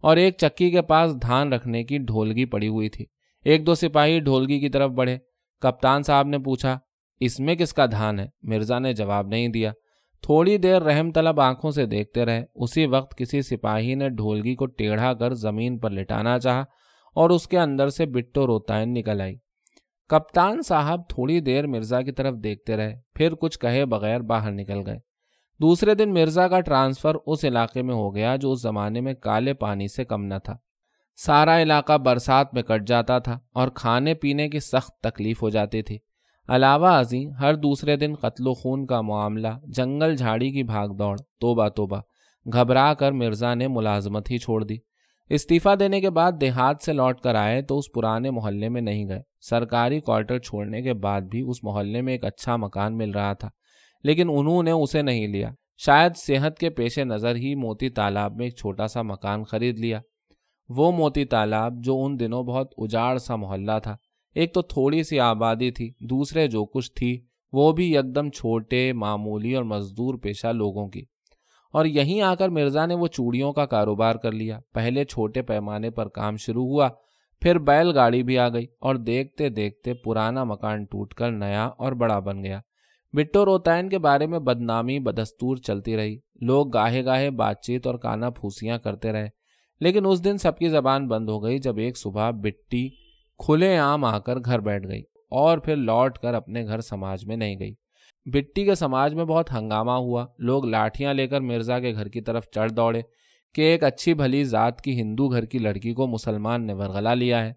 اور 0.00 0.16
ایک 0.16 0.34
چکی 0.38 0.70
کے 0.70 0.82
پاس 0.82 1.22
دھان 1.22 1.52
رکھنے 1.52 1.84
کی 1.84 1.98
ڈھولگی 1.98 2.44
پڑی 2.44 2.68
ہوئی 2.68 2.88
تھی۔ 2.88 3.04
ایک 3.44 3.66
دو 3.66 3.74
سپاہی 3.74 4.20
ڈھولگی 4.20 4.60
کی 4.60 4.68
طرف 4.68 4.90
بڑھے۔ 4.90 5.18
کپتان 5.60 6.02
صاحب 6.02 6.26
نے 6.26 6.38
پوچھا، 6.38 6.78
اس 7.20 7.40
میں 7.40 7.54
کس 7.54 7.72
کا 7.72 7.86
دھان 7.86 8.18
ہے؟ 8.18 8.26
مرزا 8.42 8.78
نے 8.78 8.92
جواب 8.92 9.26
نہیں 9.26 9.48
دیا۔ 9.48 9.72
تھوڑی 10.22 10.58
دیر 10.58 10.82
رحم 10.82 11.12
طلب 11.12 11.40
آنکھوں 11.40 11.70
سے 11.70 11.86
دیکھتے 11.86 12.24
رہے۔ 12.24 12.44
اسی 12.54 12.86
وقت 12.86 13.18
کسی 13.18 13.42
سپاہی 13.42 13.94
نے 13.94 14.08
ڈھولگی 14.08 14.54
کو 14.54 14.66
ٹیڑھا 14.66 15.14
کر 15.14 15.34
زمین 15.34 15.78
پر 15.78 15.90
لٹانا 15.90 16.38
چاہا 16.38 16.64
اور 17.14 17.30
اس 17.30 17.48
کے 17.48 17.58
اندر 17.58 17.88
سے 17.88 18.06
بٹو 18.06 18.46
روتائن 18.46 18.94
نکل 18.94 19.20
آئی۔ 19.20 19.36
کپتان 20.08 20.62
صاحب 20.62 21.00
تھوڑی 21.08 21.40
دیر 21.40 21.66
مرزا 21.66 22.02
کی 22.02 22.12
طرف 22.12 22.34
دیکھتے 22.44 22.76
رہے، 22.76 22.94
پھر 23.14 23.34
کچھ 23.34 23.58
کہے 23.58 23.84
بغیر 23.84 24.20
باہر 24.20 24.52
نکل 24.52 24.80
گئے۔ 24.86 24.98
دوسرے 25.60 25.94
دن 25.94 26.14
مرزا 26.14 26.48
کا 26.48 26.60
ٹرانسفر 26.60 27.14
اس 27.26 27.44
علاقے 27.44 27.82
میں 27.82 27.94
ہو 27.94 28.14
گیا 28.14 28.36
جو 28.36 28.52
اس 28.52 28.62
زمانے 28.62 29.00
میں 29.00 29.14
کالے 29.14 29.54
پانی 29.54 29.88
سے 29.88 30.04
کم 30.04 30.24
نہ 30.24 30.34
تھا۔ 30.44 30.56
سارا 31.18 31.60
علاقہ 31.62 31.96
برسات 31.98 32.52
میں 32.54 32.62
کٹ 32.62 32.86
جاتا 32.88 33.18
تھا 33.18 33.38
اور 33.52 33.68
کھانے 33.68 34.14
پینے 34.14 34.48
کی 34.48 34.60
سخت 34.60 34.90
تکلیف 35.02 35.42
ہو 35.42 35.48
جاتی 35.50 35.82
تھی۔ 35.82 35.98
علاوہ 36.48 36.88
ازیں 36.88 37.24
ہر 37.30 37.54
دوسرے 37.54 37.96
دن 37.96 38.14
قتل 38.14 38.46
و 38.46 38.52
خون 38.54 38.84
کا 38.86 39.00
معاملہ، 39.00 39.48
جنگل 39.66 40.16
جھاڑی 40.16 40.50
کی 40.50 40.62
بھاگ 40.62 40.88
دوڑ، 40.88 41.16
توبہ 41.40 41.68
توبہ، 41.68 42.00
گھبرا 42.46 42.92
کر 42.94 43.12
مرزا 43.12 43.54
نے 43.54 43.68
ملازمت 43.68 44.30
ہی 44.30 44.38
چھوڑ 44.38 44.62
دی۔ 44.64 44.76
استعفی 45.30 45.76
دینے 45.76 46.00
کے 46.00 46.10
بعد 46.10 46.32
دیہات 46.40 46.82
سے 46.82 46.92
لوٹ 46.92 47.20
کر 47.20 47.34
آئے 47.34 47.62
تو 47.62 47.78
اس 47.78 47.84
پرانے 47.94 48.30
محلے 48.30 48.68
میں 48.68 48.80
نہیں 48.80 49.08
گئے۔ 49.08 49.20
سرکاری 49.40 50.00
کوارٹر 50.00 50.38
چھوڑنے 50.38 50.82
کے 50.82 50.94
بعد 50.94 51.20
بھی 51.20 51.40
اس 51.40 51.62
محلے 51.64 52.00
میں 52.00 52.12
ایک 52.12 52.24
اچھا 52.24 52.56
مکان 52.56 52.96
مل 52.98 53.10
رہا 53.10 53.32
تھا، 53.32 53.48
لیکن 54.04 54.30
انہوں 54.30 54.62
نے 54.62 54.70
اسے 54.70 55.02
نہیں 55.02 55.26
لیا۔ 55.26 55.50
شاید 55.76 56.16
صحت 56.16 56.58
کے 56.58 56.70
پیش 56.70 56.98
نظر 56.98 57.36
ہی 57.36 57.54
موتی 57.54 57.88
تالاب 57.88 58.36
میں 58.36 58.46
ایک 58.46 58.56
چھوٹا 58.56 58.88
سا 58.88 59.02
مکان 59.02 59.44
خرید 59.44 59.78
لیا۔ 59.78 60.00
وہ 60.68 60.92
موتی 60.92 61.24
تالاب 61.24 61.74
جو 61.76 62.04
ان 62.04 62.20
دنوں 62.20 62.42
بہت 62.42 62.74
اجاڑ 62.78 63.18
سا 63.18 63.36
محلہ 63.36 63.72
تھا۔ 63.82 63.96
ایک 64.34 64.54
تو 64.54 64.62
تھوڑی 64.62 65.02
سی 65.02 65.20
آبادی 65.20 65.70
تھی، 65.70 65.92
دوسرے 66.00 66.46
جو 66.46 66.64
کچھ 66.64 66.92
تھی، 66.92 67.20
وہ 67.52 67.72
بھی 67.72 67.94
یکدم 67.94 68.30
چھوٹے، 68.30 68.92
معمولی 68.92 69.54
اور 69.54 69.64
مزدور 69.64 70.14
پیشہ 70.14 70.46
لوگوں 70.46 70.88
کی۔ 70.88 71.02
اور 71.72 71.84
یہیں 71.84 72.20
آ 72.20 72.34
کر 72.34 72.48
مرزا 72.48 72.86
نے 72.86 72.94
وہ 72.94 73.06
چوڑیوں 73.06 73.52
کا 73.52 73.66
کاروبار 73.66 74.14
کر 74.14 74.32
لیا۔ 74.32 74.60
پہلے 74.74 75.04
چھوٹے 75.04 75.42
پیمانے 75.42 75.90
پر 75.90 76.08
کام 76.08 76.36
شروع 76.36 76.64
ہوا، 76.64 76.88
پھر 77.40 77.58
بیل 77.58 77.90
گاڑی 77.90 78.22
بھی 78.22 78.38
آ 78.38 78.48
گئی 78.48 78.66
اور 78.80 78.94
دیکھتے 78.94 79.48
دیکھتے 79.48 79.94
پرانا 79.94 80.44
مکان 80.44 80.84
ٹوٹ 80.84 81.14
کر 81.14 81.30
نیا 81.30 81.64
اور 81.64 81.92
بڑا 81.92 82.18
بن 82.18 82.44
گیا۔ 82.44 82.60
بٹو 83.12 83.44
روتائن 83.44 83.88
کے 83.88 83.98
بارے 83.98 84.26
میں 84.26 84.38
بدنامی 84.38 84.98
بدستور 84.98 85.56
چلتی 85.56 85.96
رہی۔ 85.96 86.18
لوگ 86.40 86.68
گاہے 86.68 87.04
گاہے 87.04 87.30
بات 87.30 87.62
چیت 87.62 87.86
اور 87.86 87.94
کانا 87.94 88.30
پھوسیاں 88.30 88.78
کرتے 88.78 89.12
رہے۔ 89.12 89.28
لیکن 89.80 90.06
اس 90.06 90.24
دن 90.24 90.38
سب 90.38 90.58
کی 90.58 90.68
زبان 90.68 91.08
بند 91.08 91.28
ہو 91.28 91.44
گئی 91.44 91.58
جب 91.58 91.76
ایک 91.76 91.98
صبح 91.98 92.30
بٹی 92.30 92.88
کھلے 93.38 93.76
عام 93.76 94.04
آ 94.04 94.18
کر 94.18 94.38
گھر 94.44 94.58
بیٹھ 94.58 94.88
گئی 94.88 95.02
اور 95.30 95.58
پھر 95.58 95.76
لوٹ 95.76 96.18
کر 96.18 96.34
اپنے 96.34 96.64
گھر 96.64 96.80
سماج 96.80 97.26
میں 97.26 97.36
نہیں 97.36 97.58
گئی۔ 97.58 97.74
بٹی 98.24 98.64
کے 98.64 98.74
سماج 98.74 99.14
میں 99.14 99.24
بہت 99.24 99.52
ہنگامہ 99.52 99.90
ہوا۔ 99.90 100.26
لوگ 100.38 100.64
لاٹیاں 100.64 101.14
لے 101.14 101.26
کر 101.26 101.40
مرزا 101.40 101.80
کے 101.80 101.94
گھر 101.94 102.08
کی 102.08 102.20
طرف 102.20 102.44
چڑھ 102.50 102.72
دوڑے 102.72 103.02
کہ 103.54 103.60
ایک 103.60 103.84
اچھی 103.84 104.14
بھلی 104.14 104.44
ذات 104.44 104.80
کی 104.80 105.00
ہندو 105.00 105.28
گھر 105.28 105.44
کی 105.44 105.58
لڑکی 105.58 105.92
کو 105.92 106.06
مسلمان 106.06 106.66
نے 106.66 106.72
ورغلا 106.72 107.14
لیا 107.14 107.46
ہے۔ 107.46 107.52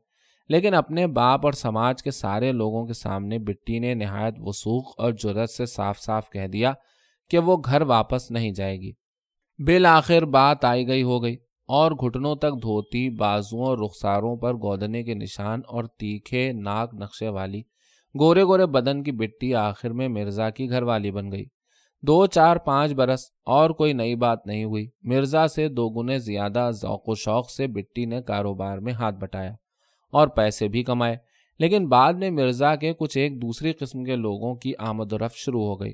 لیکن 0.50 0.74
اپنے 0.74 1.08
باپ 1.08 1.46
اور 1.46 1.54
سماج 1.54 2.04
کے 2.04 2.12
سارے 2.12 2.52
لوگوں 2.52 2.86
کے 2.86 2.94
سامنے 2.94 3.40
بٹی 3.40 3.80
نے 3.80 3.94
نہایت 3.94 4.34
وسوخ 4.38 4.94
اور 4.98 5.12
جرت 5.12 5.50
سے 5.50 5.66
صاف 5.66 6.00
صاف 6.00 6.30
کہہ 6.30 6.48
دیا 6.48 6.74
کہ 7.30 7.38
وہ 7.38 7.58
گھر 7.66 7.82
واپس 7.82 8.32
نہیں 8.32 8.52
جائے 8.52 8.78
گی۔ 8.78 8.92
بالآخر 9.60 10.26
بات 10.26 10.66
آئی 10.66 10.88
گئی 10.88 11.04
ہو 11.04 11.24
گئی۔ 11.24 11.36
اور 11.70 11.92
گھٹنوں 11.92 12.36
تک 12.36 12.62
دھوتی، 12.62 13.10
بازوؤں 13.10 13.66
اور 13.66 13.78
رخساروں 13.78 14.36
پر 14.36 14.54
گودنے 14.54 15.04
کے 15.04 15.14
نشان 15.14 15.62
اور 15.68 15.84
تیکھے 15.84 16.52
ناک 16.52 16.94
نقشے 16.94 17.28
والی، 17.28 17.62
گورے 18.20 18.44
گورے 18.44 18.66
بدن 18.66 19.04
کی 19.04 19.12
بٹی 19.12 19.56
آخر 19.56 19.90
میں 19.90 20.08
مرزا 20.08 20.50
کی 20.50 20.70
گھر 20.70 20.82
والی 20.82 21.12
بن 21.12 21.32
گئی۔ 21.32 21.46
دو، 22.02 22.26
چار، 22.26 22.58
پانچ 22.58 22.94
برس 22.94 23.24
اور 23.46 23.70
کوئی 23.70 23.94
نئی 23.94 24.16
بات 24.16 24.48
نہیں 24.48 24.64
ہوئی۔ 24.64 24.88
مرزا 25.02 25.48
سے 25.48 25.68
دو 25.68 25.90
گنے 25.90 26.20
زیادہ 26.20 26.72
ذوق 26.82 27.10
و 27.10 27.16
شوق 27.16 27.50
سے 27.50 27.68
بٹی 27.68 28.06
نے 28.06 28.22
کاروبار 28.22 28.78
میں 28.78 28.94
ہاتھ 28.94 29.16
بٹایا 29.16 29.52
اور 30.12 30.28
پیسے 30.28 30.68
بھی 30.68 30.84
کمائے۔ 30.84 31.18
لیکن 31.60 31.88
بعد 31.88 32.14
میں 32.14 32.30
مرزا 32.30 32.76
کے 32.76 32.94
کچھ 32.94 33.18
ایک 33.18 33.42
دوسری 33.42 33.74
قسم 33.74 34.04
کے 34.04 34.16
لوگوں 34.16 34.56
کی 34.56 34.74
آمد 34.80 35.14
و 35.14 35.18
رفت 35.18 35.36
شروع 35.36 35.64
ہو 35.64 35.80
گئی۔ 35.80 35.94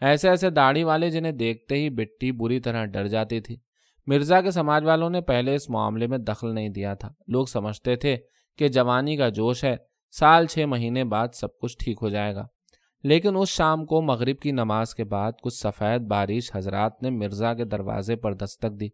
ایسے 0.00 0.28
ایسے 0.28 0.50
داڑھی 0.50 0.82
والے 0.82 1.10
جنہیں 1.10 1.32
دیکھتے 1.32 1.74
ہی 1.74 1.90
بٹی 1.90 2.32
بری 2.32 2.60
طرح 2.60 2.84
ڈر 2.84 3.06
جاتی 3.06 3.40
تھی۔ 3.40 3.56
مرزا 4.06 4.40
کے 4.40 4.50
سماج 4.50 4.84
والوں 4.84 5.10
نے 5.10 5.20
پہلے 5.20 5.54
اس 5.54 5.70
معاملے 5.70 6.06
میں 6.06 6.18
دخل 6.18 6.54
نہیں 6.54 6.68
دیا 6.68 6.94
تھا۔ 6.94 7.12
لوگ 7.28 7.46
سمجھتے 7.46 7.96
تھے 7.96 8.16
کہ 8.58 8.68
جوانی 8.68 9.16
کا 9.16 9.28
جوش 9.28 9.64
ہے، 9.64 9.76
سال 10.10 10.46
چھ 10.46 10.58
مہینے 10.58 11.04
بعد 11.04 11.28
سب 11.32 11.58
کچھ 11.58 11.76
ٹھیک 11.78 11.98
ہو 12.02 12.08
جائے 12.08 12.34
گا۔ 12.34 12.46
لیکن 13.04 13.36
اس 13.36 13.48
شام 13.48 13.86
کو 13.86 14.02
مغرب 14.02 14.38
کی 14.38 14.50
نماز 14.50 14.94
کے 14.94 15.04
بعد 15.04 15.32
کچھ 15.42 15.54
سفید 15.54 16.00
بارش 16.00 16.50
حضرات 16.54 17.02
نے 17.02 17.10
مرزا 17.10 17.54
کے 17.54 17.64
دروازے 17.64 18.16
پر 18.16 18.34
دستک 18.34 18.80
دی۔ 18.80 18.88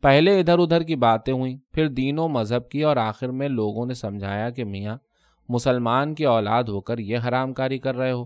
پہلے 0.00 0.40
ادھر 0.40 0.58
ادھر 0.58 0.82
کی 0.82 0.96
باتیں 0.96 1.32
ہوئیں، 1.32 1.56
پھر 1.72 1.88
دینوں 1.88 2.28
مذہب 2.28 2.68
کی 2.68 2.82
اور 2.82 2.96
آخر 2.96 3.28
میں 3.28 3.48
لوگوں 3.48 3.86
نے 3.86 3.94
سمجھایا 3.94 4.50
کہ 4.50 4.64
میاں، 4.64 4.96
مسلمان 5.48 6.14
کی 6.14 6.24
اولاد 6.24 6.64
ہو 6.64 6.80
کر 6.80 6.98
یہ 6.98 7.18
حرام 7.28 7.52
کاری 7.52 7.78
کر 7.78 7.96
رہے 7.96 8.12
ہو۔ 8.12 8.24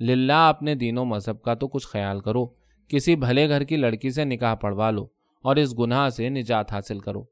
للہ، 0.00 0.32
اپنے 0.32 0.74
دین 0.74 0.98
و 0.98 1.04
مذہب 1.04 1.42
کا 1.42 1.54
تو 1.54 1.68
کچھ 1.68 1.86
خیال 1.86 2.20
کرو۔ 2.20 2.46
کسی 2.88 3.16
بھلے 3.16 3.48
گھر 3.48 3.64
کی 3.64 3.76
لڑکی 3.76 4.10
سے 4.10 4.24
نکاح 4.24 4.54
پڑوا 4.54 4.90
لو۔ 4.90 5.06
اور 5.46 5.56
اس 5.56 5.78
گناہ 5.78 6.08
سے 6.08 6.28
نجات 6.28 6.72
حاصل 6.72 6.98
کرو۔ 6.98 7.24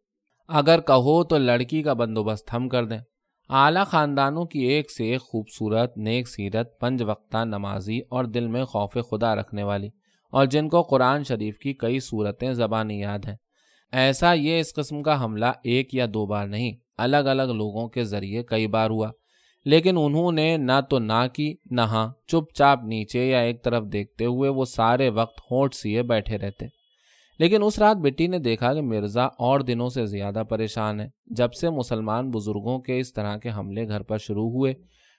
اگر 0.48 0.80
کہو 0.80 1.24
تو 1.24 1.38
لڑکی 1.38 1.82
کا 1.82 1.92
بندوبست 1.92 2.54
ہم 2.54 2.68
کر 2.68 2.84
دیں۔ 2.84 2.98
اعلیٰ 3.48 3.86
خاندانوں 3.86 4.44
کی 4.44 4.58
ایک 4.58 4.90
سے 4.90 5.04
ایک 5.04 5.20
خوبصورت، 5.20 5.98
نیک 5.98 6.28
سیرت، 6.28 6.80
پنج 6.80 7.02
وقتہ 7.02 7.44
نمازی 7.44 8.00
اور 8.10 8.24
دل 8.24 8.46
میں 8.46 8.64
خوف 8.64 8.92
خدا 9.10 9.34
رکھنے 9.34 9.62
والی 9.62 9.88
اور 10.30 10.46
جن 10.46 10.68
کو 10.68 10.82
قرآن 10.82 11.24
شریف 11.24 11.58
کی 11.58 11.74
کئی 11.74 12.00
صورتیں 12.00 12.52
زبانی 12.52 13.00
یاد 13.00 13.18
ہیں۔ 13.28 13.36
ایسا 13.92 14.32
یہ 14.32 14.60
اس 14.60 14.74
قسم 14.74 15.02
کا 15.02 15.24
حملہ 15.24 15.46
ایک 15.64 15.94
یا 15.94 16.06
دو 16.14 16.26
بار 16.26 16.46
نہیں، 16.46 16.72
الگ 16.98 17.16
الگ 17.16 17.42
لوگوں 17.42 17.88
کے 17.88 18.04
ذریعے 18.04 18.42
کئی 18.42 18.66
بار 18.66 18.90
ہوا۔ 18.90 19.10
لیکن 19.64 19.96
انہوں 19.98 20.32
نے 20.32 20.56
نہ 20.56 20.80
تو 20.90 20.98
نہ 20.98 21.26
کی، 21.32 21.54
نہ 21.70 21.80
ہاں 21.80 22.12
چپ 22.26 22.54
چاپ 22.54 22.84
نیچے 22.84 23.28
یا 23.28 23.38
ایک 23.38 23.64
طرف 23.64 23.84
دیکھتے 23.92 24.24
ہوئے 24.24 24.50
وہ 24.50 24.64
سارے 24.64 25.08
وقت 25.08 25.40
ہونٹ 25.50 25.74
سیے 25.74 26.02
بیٹھے 26.02 26.38
رہتے۔ 26.38 26.83
لیکن 27.38 27.62
اس 27.62 27.78
رات 27.78 27.96
بیٹی 27.96 28.26
نے 28.26 28.38
دیکھا 28.38 28.74
کہ 28.74 28.80
مرزا 28.80 29.24
اور 29.24 29.60
دنوں 29.60 29.88
سے 29.88 30.06
زیادہ 30.06 30.42
پریشان 30.48 31.00
ہے 31.00 31.08
جب 31.26 31.52
سے 31.52 31.70
مسلمان 31.70 32.30
بزرگوں 32.30 32.78
کے 32.78 33.00
اس 33.00 33.12
طرح 33.12 33.36
کے 33.36 33.50
حملے 33.56 33.88
گھر 33.88 34.02
پر 34.02 34.18
شروع 34.18 34.50
ہوئے، 34.50 34.74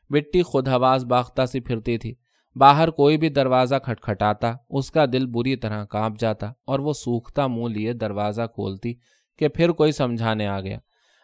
بٹی 0.10 0.41
خود 0.41 0.67
حواس 0.67 1.03
باختہ 1.03 1.45
سی 1.45 1.60
پھرتی 1.60 1.98
تھی۔ 1.98 2.13
باہر 2.55 2.89
کوئی 2.89 3.17
بھی 3.17 3.29
دروازہ 3.29 3.75
کھٹکھٹاتا، 3.84 4.53
اس 4.69 4.91
کا 4.91 5.05
دل 5.13 5.25
بری 5.25 5.55
طرح 5.55 5.86
کانپ 5.86 6.19
جاتا 6.19 6.51
اور 6.65 6.79
وہ 6.79 6.93
سوکھتا 6.93 7.48
منہ 7.48 7.67
لیے 7.67 7.93
دروازہ 7.93 8.41
کھولتی 8.53 8.93
کہ 9.38 9.48
پھر 9.48 9.72
کوئی 9.72 9.91
سمجھانے 9.91 10.48
آ 10.48 10.62
گیا۔ 10.62 10.77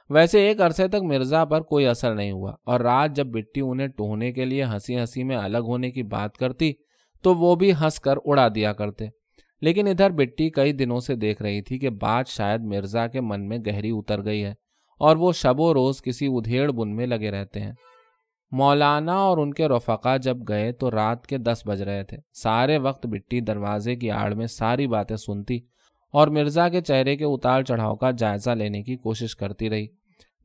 ویسے 0.09 0.47
ایک 0.47 0.61
عرصے 0.61 0.87
تک 0.87 1.03
مرزا 1.03 1.45
پر 1.45 1.61
کوئی 1.61 1.85
اثر 1.87 2.15
نہیں 2.15 2.31
ہوا 2.31 2.53
اور 2.65 2.79
رات 2.79 3.15
جب 3.15 3.27
بٹی 3.27 3.61
انہیں 3.61 3.87
ٹوہنے 3.87 4.31
کے 4.31 4.45
لیے 4.45 4.63
ہنسی 4.63 4.99
ہنسی 4.99 5.23
میں 5.23 5.35
الگ 5.35 5.57
ہونے 5.57 5.91
کی 5.91 6.03
بات 6.03 6.37
کرتی 6.37 6.73
تو 7.21 7.35
وہ 7.35 7.55
بھی 7.55 7.71
ہنس 7.71 7.99
کر 7.99 8.15
اڑا 8.25 8.47
دیا 8.55 8.73
کرتے۔ 8.73 9.20
لیکن 9.61 9.87
ادھر 9.87 10.09
بٹی 10.09 10.49
کئی 10.49 10.73
دنوں 10.73 10.99
سے 10.99 11.15
دیکھ 11.15 11.41
رہی 11.41 11.61
تھی 11.61 11.79
کہ 11.79 11.89
بات 11.89 12.27
شاید 12.27 12.61
مرزا 12.61 13.07
کے 13.07 13.21
من 13.21 13.47
میں 13.47 13.57
گہری 13.67 13.89
اتر 13.89 14.25
گئی 14.25 14.43
ہے 14.43 14.53
اور 14.99 15.17
وہ 15.17 15.31
شب 15.31 15.59
و 15.59 15.73
روز 15.73 16.01
کسی 16.01 16.27
ادھیڑ 16.27 16.71
بن 16.71 16.95
میں 16.95 17.07
لگے 17.07 17.31
رہتے 17.31 17.59
ہیں۔ 17.59 17.71
مولانا 18.51 19.13
اور 19.13 19.37
ان 19.37 19.53
کے 19.53 19.67
رفقا 19.67 20.17
جب 20.17 20.37
گئے 20.47 20.71
تو 20.71 20.91
رات 20.91 21.27
کے 21.27 21.37
دس 21.37 21.63
بج 21.65 21.81
رہے 21.81 22.03
تھے۔ 22.03 22.17
سارے 22.33 22.77
وقت 22.77 23.07
بٹی 23.07 23.39
دروازے 23.39 23.95
کی 23.95 24.11
آڑ 24.11 24.33
میں 24.33 24.47
ساری 24.47 24.87
باتیں 24.87 25.15
سنتی 25.15 25.59
اور 26.13 26.27
مرزا 26.27 26.69
کے 26.69 26.81
چہرے 26.81 27.15
کے 27.15 27.25
اتار 27.25 27.61
چڑھاؤ 27.61 27.95
کا 27.95 28.11
جائزہ 28.11 28.49
لینے 28.49 28.83
کی 28.83 28.95
کوشش 28.95 29.35
کرتی 29.35 29.69
رہی۔ 29.69 29.87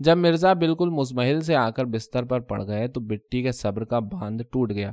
جب 0.01 0.17
مرزا 0.17 0.53
بالکل 0.53 0.89
مزمحل 0.89 1.41
سے 1.41 1.57
آ 1.57 1.71
کر 1.71 1.85
بستر 1.85 2.25
پر 2.25 2.41
پڑ 2.41 2.67
گئے 2.67 2.89
تو 2.89 3.01
بٹی 3.01 3.43
کے 3.43 3.53
صبر 3.53 3.85
کا 3.85 3.99
باندھ 3.99 4.43
ٹوٹ 4.43 4.71
گیا۔ 4.71 4.93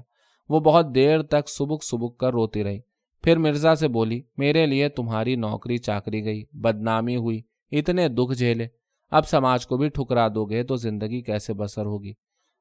وہ 0.50 0.60
بہت 0.60 0.96
دیر 0.96 1.22
تک 1.22 1.50
سبک 1.50 1.84
سبک 1.84 2.18
کر 2.18 2.32
روتی 2.32 2.64
رہی۔ 2.64 2.80
پھر 3.24 3.38
مرزا 3.38 3.76
سے 3.76 3.88
بولی، 3.88 4.22
میرے 4.38 4.66
لیے 4.66 4.90
تمہاری 4.90 5.36
نوکری 5.36 5.78
چاکری 5.78 6.26
گئی، 6.26 6.44
بدنامی 6.54 7.16
ہوئی، 7.16 7.42
اتنے 7.72 8.08
دکھ 8.08 8.34
جھیلے۔ 8.34 8.68
اب 9.12 9.28
سماج 9.28 9.68
کو 9.68 9.78
بھی 9.78 9.90
ٹھکرا 9.90 10.28
دو 10.28 10.46
گے 10.46 10.64
تو 10.64 10.76
زندگی 10.76 11.22
کیسے 11.22 11.54
بسر 11.54 11.86
ہوگی؟ 11.86 12.14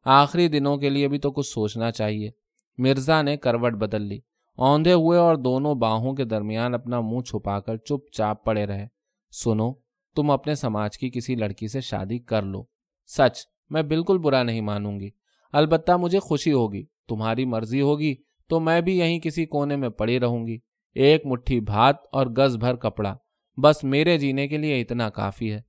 آخری 0.04 0.48
دنوں 0.48 0.76
کے 0.76 0.90
لیے 0.90 1.08
بھی 1.08 1.18
تو 1.18 1.30
کچھ 1.30 1.46
سوچنا 1.46 1.90
چاہیے۔ 1.90 2.30
مرزا 2.78 3.22
نے 3.22 3.36
کروٹ 3.36 3.72
بدل 3.72 4.02
لی۔ 4.02 4.18
اوندے 4.56 4.92
ہوئے 4.92 5.18
اور 5.18 5.36
دونوں 5.36 5.74
باہوں 5.74 6.14
کے 6.14 6.24
درمیان 6.24 6.74
اپنا 6.74 7.00
منہ 7.00 7.20
چھپا 7.20 7.60
کر 7.60 7.76
چپ 7.76 8.12
چاپ 8.12 8.44
پڑے 8.44 8.66
رہے۔ 8.66 8.86
سنو، 9.30 9.72
تم 10.16 10.30
اپنے 10.30 10.54
سماج 10.54 10.98
کی 10.98 11.10
کسی 11.10 11.34
لڑکی 11.34 11.68
سے 11.68 11.80
شادی 11.80 12.18
کر 12.18 12.42
لو۔ 12.42 12.64
سچ، 13.06 13.38
میں 13.70 13.82
بالکل 13.82 14.18
برا 14.18 14.42
نہیں 14.42 14.60
مانوں 14.60 15.00
گی۔ 15.00 15.10
البتہ 15.52 15.92
مجھے 15.92 16.18
خوشی 16.18 16.52
ہوگی، 16.52 16.84
تمہاری 17.08 17.44
مرضی 17.44 17.80
ہوگی۔ 17.80 18.14
تو 18.52 18.60
میں 18.60 18.80
بھی 18.80 18.98
یہیں 18.98 19.20
کسی 19.20 19.46
کونے 19.46 19.76
میں 19.76 19.88
پڑی 19.88 20.20
رہوں 20.20 20.46
گی۔ 20.46 20.58
ایک 20.94 21.26
مٹھی 21.26 21.60
بھات 21.60 21.96
اور 22.12 22.26
گز 22.26 22.56
بھر 22.56 22.74
کپڑا۔ 22.74 23.14
بس 23.62 23.84
میرے 23.84 24.18
جینے 24.18 24.48
کے 24.48 24.56
لیے 24.56 24.80
اتنا 24.80 25.10
کافی 25.10 25.52
ہے۔ 25.52 25.60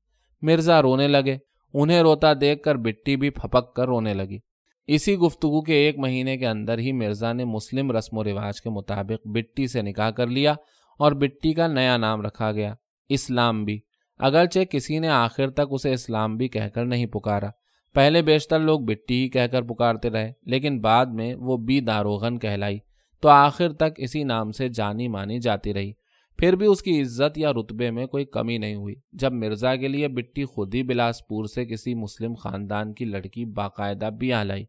مرزا 0.42 0.82
رونے 0.82 1.08
لگے۔ 1.08 1.38
انہیں 1.74 2.02
روتا 2.02 2.34
دیکھ 2.42 2.64
کر 2.64 2.76
بٹی 2.76 3.16
بھی 3.16 3.30
پھپک 3.30 3.74
کر 3.76 3.86
رونے 3.86 4.14
لگی۔ 4.14 4.40
اسی 4.88 5.16
گفتگو 5.16 5.62
کے 5.62 5.74
ایک 5.74 5.98
مہینے 5.98 6.38
کے 6.38 6.48
اندر 6.48 6.78
ہی 6.78 6.92
مرزا 6.92 7.34
نے 7.34 7.46
مسلم 7.46 7.92
رسم 7.92 8.18
و 8.18 8.24
رواج 8.24 8.62
کے 8.62 8.70
مطابق 8.70 9.28
بٹی 9.28 9.68
سے 9.68 9.82
نکاح 9.82 10.10
کر 10.10 10.28
لیا 10.28 10.56
اور 11.00 11.12
بٹی 11.12 11.54
کا 11.54 11.68
نیا 11.68 11.98
نام 11.98 12.22
رکھا 12.22 12.52
گیا، 12.52 12.74
اسلام 13.10 13.66
بھی۔ 13.66 13.80
اگرچہ 14.18 14.60
کسی 14.60 15.00
نے 15.00 15.08
آخر 15.08 15.50
تک 15.50 15.62
اسے 15.70 15.94
اسلام 15.94 16.38
بھی 16.38 16.48
کہہ 16.48 16.70
کر 16.74 16.86
نہیں 16.86 17.06
پکارا۔ 17.06 17.50
پہلے 17.94 18.22
بیشتر 18.22 18.60
لوگ 18.60 18.80
بٹی 18.80 19.24
ہی 19.24 19.30
کہہ 19.30 19.48
کر 19.52 19.62
پکارتے 19.62 20.10
رہے، 20.10 20.32
لیکن 20.42 20.82
بعد 20.82 21.06
میں 21.06 21.36
وہ 21.36 21.58
بی 21.58 21.80
داروغن 21.80 22.40
کہلائی، 22.40 22.80
تو 23.22 23.30
آخر 23.30 23.74
تک 23.74 23.94
اسی 23.98 24.24
نام 24.24 24.52
سے 24.52 24.68
جانی 24.68 25.08
مانی 25.08 25.40
جاتی 25.40 25.74
رہی۔ 25.74 25.92
پھر 26.38 26.56
بھی 26.56 26.68
اس 26.68 26.82
کی 26.82 27.02
عزت 27.02 27.38
یا 27.38 27.52
رتبے 27.52 27.92
میں 27.92 28.06
کوئی 28.06 28.26
کمی 28.26 28.58
نہیں 28.58 28.76
ہوئی، 28.76 28.96
جب 29.12 29.34
مرزا 29.34 29.76
کے 29.76 29.88
لیے 29.88 30.08
بٹی 30.08 30.46
خود 30.46 30.76
ہی 30.76 30.84
بلاسپور 30.84 31.46
سے 31.46 31.66
کسی 31.66 31.94
مسلم 31.94 32.34
خاندان 32.34 32.94
کی 32.94 33.06
لڑکی 33.06 33.46
باقاعدہ 33.46 34.10
بھی 34.20 34.32
لائی۔ 34.44 34.66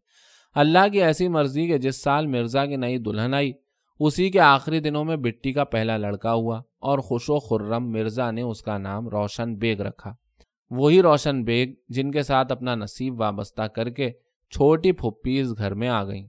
اللہ 0.55 0.89
کی 0.93 1.03
ایسی 1.03 1.29
مرضی 1.29 1.67
کہ 1.67 1.79
جس 1.79 2.03
سال 2.03 2.27
مرزا 2.27 2.67
کی 2.67 2.77
نئی 2.77 2.99
دلہن 2.99 3.35
آئی، 3.35 3.53
اسی 4.01 4.31
کے 4.31 4.41
آخری 4.41 4.81
دنوں 4.81 5.05
میں 5.05 5.17
بٹی 5.17 5.53
کا 5.53 5.65
پہلا 5.65 5.97
لڑکا 5.97 6.33
ہوا 6.33 6.61
اور 6.81 6.99
خوش 6.99 7.31
و 7.31 7.39
خرم 7.39 7.91
مرزا 7.91 8.31
نے 8.31 8.43
اس 8.43 8.63
کا 8.63 8.79
نام 8.79 9.09
روشن 9.09 9.55
بیگ 9.55 9.81
رکھا۔ 9.81 10.15
وہی 10.71 11.03
روشن 11.03 11.45
بیگ 11.45 11.75
جن 11.89 12.11
کے 12.11 12.23
ساتھ 12.23 12.53
اپنا 12.53 12.75
نصیب 12.75 13.21
وابستہ 13.21 13.63
کر 13.63 13.91
کے 13.91 14.11
چھوٹی 14.51 14.93
پھپھی 14.93 15.41
اس 15.41 15.59
گھر 15.59 15.75
میں 15.75 15.89
آ 15.89 16.05
گئیں۔ 16.05 16.29